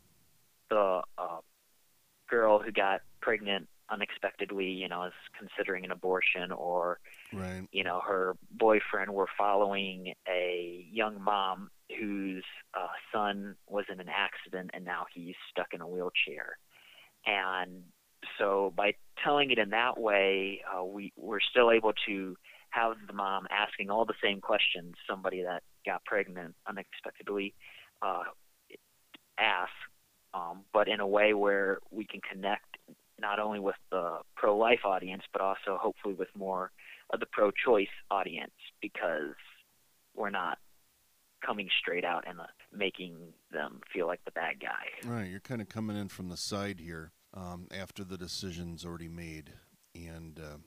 the 0.69 1.03
uh, 1.19 1.39
girl 2.29 2.61
who 2.61 2.73
got 2.73 3.01
pregnant 3.21 3.69
unexpectedly, 3.91 4.67
you 4.67 4.89
know, 4.89 5.05
is 5.05 5.13
considering 5.39 5.85
an 5.85 5.91
abortion, 5.91 6.53
or 6.53 7.01
Right. 7.33 7.69
you 7.71 7.85
know, 7.85 8.01
her 8.01 8.37
boyfriend, 8.51 9.13
we're 9.13 9.27
following 9.39 10.15
a 10.29 10.87
young 10.91 11.23
mom 11.23 11.71
whose 11.99 12.45
uh, 12.75 12.89
son 13.13 13.57
was 13.69 13.85
in 13.93 14.01
an 14.01 14.09
accident 14.09 14.71
and 14.75 14.85
now 14.85 15.07
he's 15.13 15.35
stuck 15.51 15.73
in 15.73 15.81
a 15.81 15.87
wheelchair. 15.87 16.59
And 17.27 17.85
so 18.39 18.73
by 18.77 18.95
telling 19.23 19.51
it 19.51 19.59
in 19.59 19.71
that 19.71 19.99
way, 19.99 20.63
uh, 20.67 20.85
we 20.85 21.13
we're 21.17 21.41
still 21.41 21.71
able 21.71 21.93
to 22.07 22.37
have 22.71 22.95
the 23.07 23.13
mom 23.13 23.47
asking 23.51 23.91
all 23.91 24.05
the 24.05 24.15
same 24.23 24.41
questions 24.41 24.95
somebody 25.09 25.43
that 25.43 25.63
got 25.85 26.05
pregnant 26.05 26.55
unexpectedly 26.69 27.55
uh, 28.03 28.23
ask, 29.39 29.73
um, 30.35 30.65
but 30.73 30.89
in 30.89 31.01
a 31.01 31.07
way 31.07 31.35
where 31.35 31.79
we 31.91 32.05
can 32.05 32.21
connect 32.21 32.70
not 33.21 33.39
only 33.39 33.59
with 33.59 33.77
the 33.91 34.19
pro-life 34.37 34.85
audience, 34.85 35.23
but 35.33 35.43
also 35.43 35.79
hopefully 35.81 36.15
with 36.15 36.29
more 36.37 36.73
of 37.13 37.21
the 37.21 37.27
pro-choice 37.27 37.89
audience 38.11 38.53
because 38.81 39.35
we're 40.15 40.31
not 40.31 40.59
coming 41.45 41.69
straight 41.81 42.05
out 42.05 42.25
and 42.27 42.41
uh, 42.41 42.45
making 42.73 43.17
them 43.51 43.81
feel 43.93 44.07
like 44.07 44.21
the 44.25 44.31
bad 44.31 44.61
guy. 44.61 45.09
Right, 45.09 45.31
you're 45.31 45.41
kind 45.41 45.61
of 45.61 45.69
coming 45.69 45.97
in 45.97 46.09
from 46.09 46.29
the 46.29 46.37
side 46.37 46.81
here 46.81 47.13
um, 47.35 47.69
after 47.77 48.05
the 48.05 48.19
decision's 48.19 48.85
already 48.85 49.09
made, 49.09 49.53
and 49.95 50.39
uh, 50.39 50.59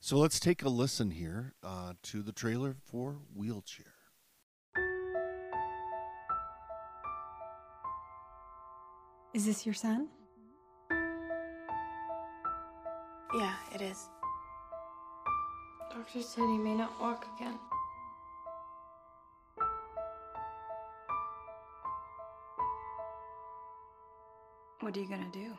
so 0.00 0.16
let's 0.16 0.40
take 0.40 0.62
a 0.62 0.68
listen 0.68 1.10
here 1.10 1.54
uh, 1.62 1.92
to 2.04 2.22
the 2.22 2.32
trailer 2.32 2.76
for 2.84 3.18
Wheelchair. 3.34 3.86
Is 9.34 9.46
this 9.46 9.66
your 9.66 9.74
son? 9.74 10.08
Yeah, 13.36 13.54
it 13.74 13.80
is. 13.80 14.08
Doctor 15.90 16.22
said 16.22 16.44
he 16.44 16.58
may 16.58 16.74
not 16.74 16.92
walk 17.00 17.26
again. 17.36 17.58
What 24.78 24.96
are 24.96 25.00
you 25.00 25.08
gonna 25.08 25.26
do? 25.32 25.52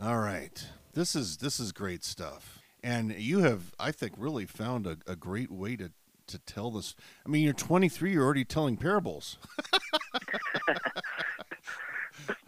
All 0.00 0.18
right, 0.18 0.66
this 0.94 1.14
is 1.14 1.36
this 1.36 1.60
is 1.60 1.72
great 1.72 2.02
stuff, 2.02 2.60
and 2.82 3.12
you 3.12 3.40
have, 3.40 3.74
I 3.78 3.92
think, 3.92 4.14
really 4.16 4.46
found 4.46 4.86
a, 4.86 4.96
a 5.06 5.16
great 5.16 5.50
way 5.50 5.76
to 5.76 5.90
to 6.28 6.38
tell 6.38 6.70
this. 6.70 6.94
I 7.26 7.28
mean, 7.28 7.44
you're 7.44 7.52
23, 7.52 8.12
you're 8.12 8.24
already 8.24 8.44
telling 8.44 8.78
parables. 8.78 9.36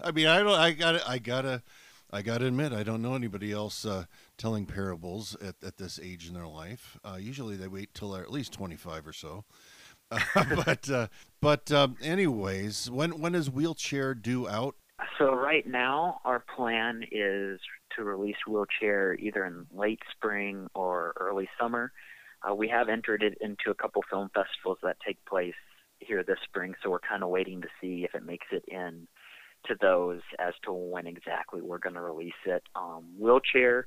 I 0.03 0.11
mean, 0.13 0.27
I 0.27 0.39
don't, 0.39 0.59
I 0.59 0.73
gotta, 0.73 1.09
I 1.09 1.19
gotta, 1.19 1.63
I 2.11 2.23
gotta 2.23 2.47
admit, 2.47 2.73
I 2.73 2.83
don't 2.83 3.03
know 3.03 3.15
anybody 3.15 3.53
else 3.53 3.85
uh, 3.85 4.05
telling 4.37 4.67
parables 4.67 5.37
at, 5.43 5.57
at 5.65 5.77
this 5.79 5.99
age 6.03 6.29
in 6.29 6.35
their 6.35 6.47
life. 6.47 6.99
Uh, 7.05 7.17
usually, 7.19 7.57
they 7.57 7.69
wait 7.69 7.95
till 7.95 8.11
they're 8.11 8.23
at 8.23 8.31
least 8.31 8.53
25 8.53 9.07
or 9.07 9.13
so. 9.13 9.45
Uh, 10.11 10.21
but, 10.65 10.91
uh, 10.91 11.09
but, 11.41 11.73
um, 11.73 11.97
anyways, 12.03 12.91
when 12.91 13.21
when 13.21 13.35
is 13.35 13.51
wheelchair 13.51 14.15
due 14.15 14.49
out? 14.49 14.77
So 15.19 15.35
right 15.35 15.67
now, 15.67 16.21
our 16.25 16.45
plan 16.57 17.03
is 17.11 17.61
to 17.97 18.05
release 18.05 18.37
Wheelchair 18.47 19.15
either 19.15 19.45
in 19.45 19.67
late 19.73 20.01
spring 20.13 20.69
or 20.75 21.15
early 21.19 21.49
summer. 21.61 21.93
Uh, 22.49 22.55
we 22.55 22.69
have 22.69 22.89
entered 22.89 23.23
it 23.23 23.39
into 23.41 23.71
a 23.71 23.75
couple 23.75 24.03
film 24.11 24.31
festivals 24.35 24.79
that 24.83 24.97
take 25.07 25.25
place 25.25 25.55
here 25.99 26.23
this 26.23 26.39
spring, 26.45 26.75
so 26.83 26.91
we're 26.91 26.94
kind 27.07 27.23
of 27.23 27.29
waiting 27.29 27.63
to 27.63 27.69
see 27.81 28.05
if 28.05 28.15
it 28.15 28.25
makes 28.25 28.47
it 28.51 28.65
in 28.69 29.07
to 29.67 29.75
those 29.81 30.21
as 30.39 30.55
to 30.65 30.73
when 30.73 31.07
exactly 31.07 31.61
we're 31.61 31.79
going 31.79 31.95
to 31.95 32.01
release 32.01 32.33
it. 32.47 32.63
Um, 32.77 33.05
Wheelchair, 33.19 33.87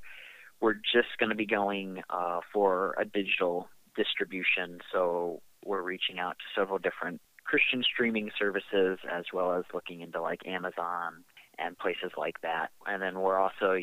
we're 0.60 0.74
just 0.74 1.18
going 1.20 1.30
to 1.30 1.36
be 1.36 1.46
going 1.46 2.02
uh, 2.10 2.40
for 2.52 2.96
a 3.00 3.06
digital 3.06 3.70
distribution, 3.96 4.80
so 4.92 5.42
we're 5.64 5.84
reaching 5.84 6.20
out 6.20 6.38
to 6.40 6.60
several 6.60 6.80
different 6.80 7.22
Christian 7.44 7.84
streaming 7.84 8.32
services 8.38 9.00
as 9.12 9.26
well 9.34 9.54
as 9.54 9.64
looking 9.74 10.02
into 10.02 10.22
like 10.22 10.46
Amazon 10.46 11.24
and 11.58 11.78
places 11.78 12.12
like 12.18 12.42
that. 12.42 12.68
And 12.86 13.02
then 13.02 13.20
we're 13.20 13.40
also 13.40 13.78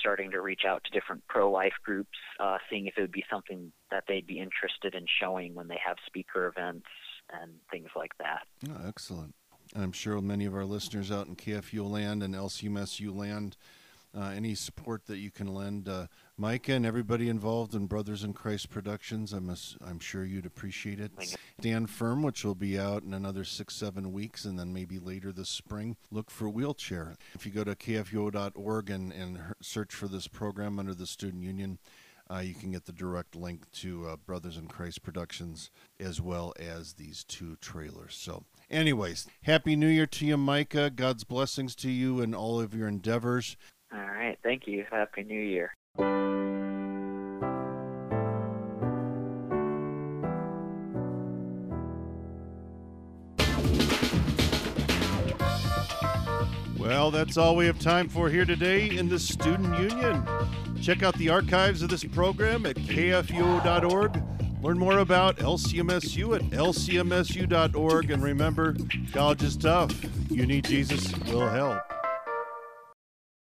starting 0.00 0.30
to 0.30 0.40
reach 0.40 0.62
out 0.66 0.82
to 0.84 0.90
different 0.90 1.22
pro-life 1.28 1.74
groups, 1.84 2.16
uh, 2.38 2.58
seeing 2.68 2.86
if 2.86 2.94
it 2.96 3.02
would 3.02 3.12
be 3.12 3.24
something 3.30 3.72
that 3.90 4.04
they'd 4.08 4.26
be 4.26 4.38
interested 4.38 4.94
in 4.94 5.04
showing 5.20 5.54
when 5.54 5.68
they 5.68 5.78
have 5.84 5.96
speaker 6.06 6.46
events 6.46 6.86
and 7.40 7.52
things 7.70 7.88
like 7.96 8.16
that. 8.18 8.46
Oh, 8.68 8.86
excellent. 8.86 9.34
I'm 9.76 9.92
sure 9.92 10.20
many 10.20 10.46
of 10.46 10.54
our 10.54 10.64
listeners 10.64 11.12
out 11.12 11.28
in 11.28 11.36
KFU 11.36 11.88
land 11.88 12.22
and 12.22 12.34
LCMSU 12.34 13.14
land 13.14 13.56
uh, 14.16 14.32
any 14.34 14.54
support 14.54 15.06
that 15.06 15.18
you 15.18 15.30
can 15.30 15.46
lend. 15.46 15.88
Uh, 15.88 16.06
Micah 16.36 16.72
and 16.72 16.84
everybody 16.84 17.28
involved 17.28 17.74
in 17.74 17.86
Brothers 17.86 18.24
in 18.24 18.32
Christ 18.32 18.70
Productions, 18.70 19.32
I'm, 19.32 19.50
ass- 19.50 19.76
I'm 19.86 20.00
sure 20.00 20.24
you'd 20.24 20.46
appreciate 20.46 20.98
it. 20.98 21.12
Stand 21.60 21.90
Firm, 21.90 22.22
which 22.22 22.44
will 22.44 22.54
be 22.54 22.78
out 22.78 23.02
in 23.02 23.14
another 23.14 23.44
six, 23.44 23.74
seven 23.74 24.12
weeks, 24.12 24.44
and 24.44 24.58
then 24.58 24.72
maybe 24.72 24.98
later 24.98 25.32
this 25.32 25.48
spring. 25.48 25.96
Look 26.10 26.30
for 26.30 26.48
Wheelchair. 26.48 27.16
If 27.34 27.46
you 27.46 27.52
go 27.52 27.64
to 27.64 27.74
kfuo.org 27.74 28.90
and, 28.90 29.12
and 29.12 29.38
search 29.60 29.94
for 29.94 30.08
this 30.08 30.26
program 30.26 30.78
under 30.78 30.94
the 30.94 31.06
Student 31.06 31.44
Union, 31.44 31.78
uh, 32.32 32.38
you 32.38 32.54
can 32.54 32.70
get 32.70 32.84
the 32.84 32.92
direct 32.92 33.34
link 33.34 33.70
to 33.72 34.06
uh, 34.06 34.16
Brothers 34.16 34.56
in 34.56 34.68
Christ 34.68 35.02
Productions 35.02 35.70
as 35.98 36.20
well 36.20 36.52
as 36.58 36.94
these 36.94 37.24
two 37.24 37.56
trailers. 37.60 38.14
So, 38.14 38.44
anyways, 38.70 39.26
Happy 39.42 39.74
New 39.74 39.88
Year 39.88 40.06
to 40.06 40.26
you, 40.26 40.36
Micah. 40.36 40.90
God's 40.90 41.24
blessings 41.24 41.74
to 41.76 41.90
you 41.90 42.20
and 42.20 42.34
all 42.34 42.60
of 42.60 42.74
your 42.74 42.88
endeavors. 42.88 43.56
All 43.92 43.98
right. 43.98 44.38
Thank 44.42 44.66
you. 44.66 44.84
Happy 44.90 45.24
New 45.24 45.40
Year. 45.40 45.74
Well, 56.78 57.10
that's 57.10 57.36
all 57.36 57.56
we 57.56 57.66
have 57.66 57.78
time 57.78 58.08
for 58.08 58.28
here 58.28 58.44
today 58.44 58.96
in 58.96 59.08
the 59.08 59.18
Student 59.18 59.78
Union. 59.78 60.26
Check 60.80 61.02
out 61.02 61.14
the 61.16 61.28
archives 61.28 61.82
of 61.82 61.90
this 61.90 62.04
program 62.04 62.64
at 62.66 62.76
kfuo.org. 62.76 64.22
Learn 64.62 64.78
more 64.78 64.98
about 64.98 65.36
LCMSU 65.36 66.36
at 66.36 66.42
lcmsu.org. 66.50 68.10
And 68.10 68.22
remember, 68.22 68.76
college 69.12 69.42
is 69.42 69.56
tough. 69.56 69.94
You 70.30 70.46
need 70.46 70.64
Jesus, 70.64 71.12
we'll 71.26 71.48
help. 71.48 71.99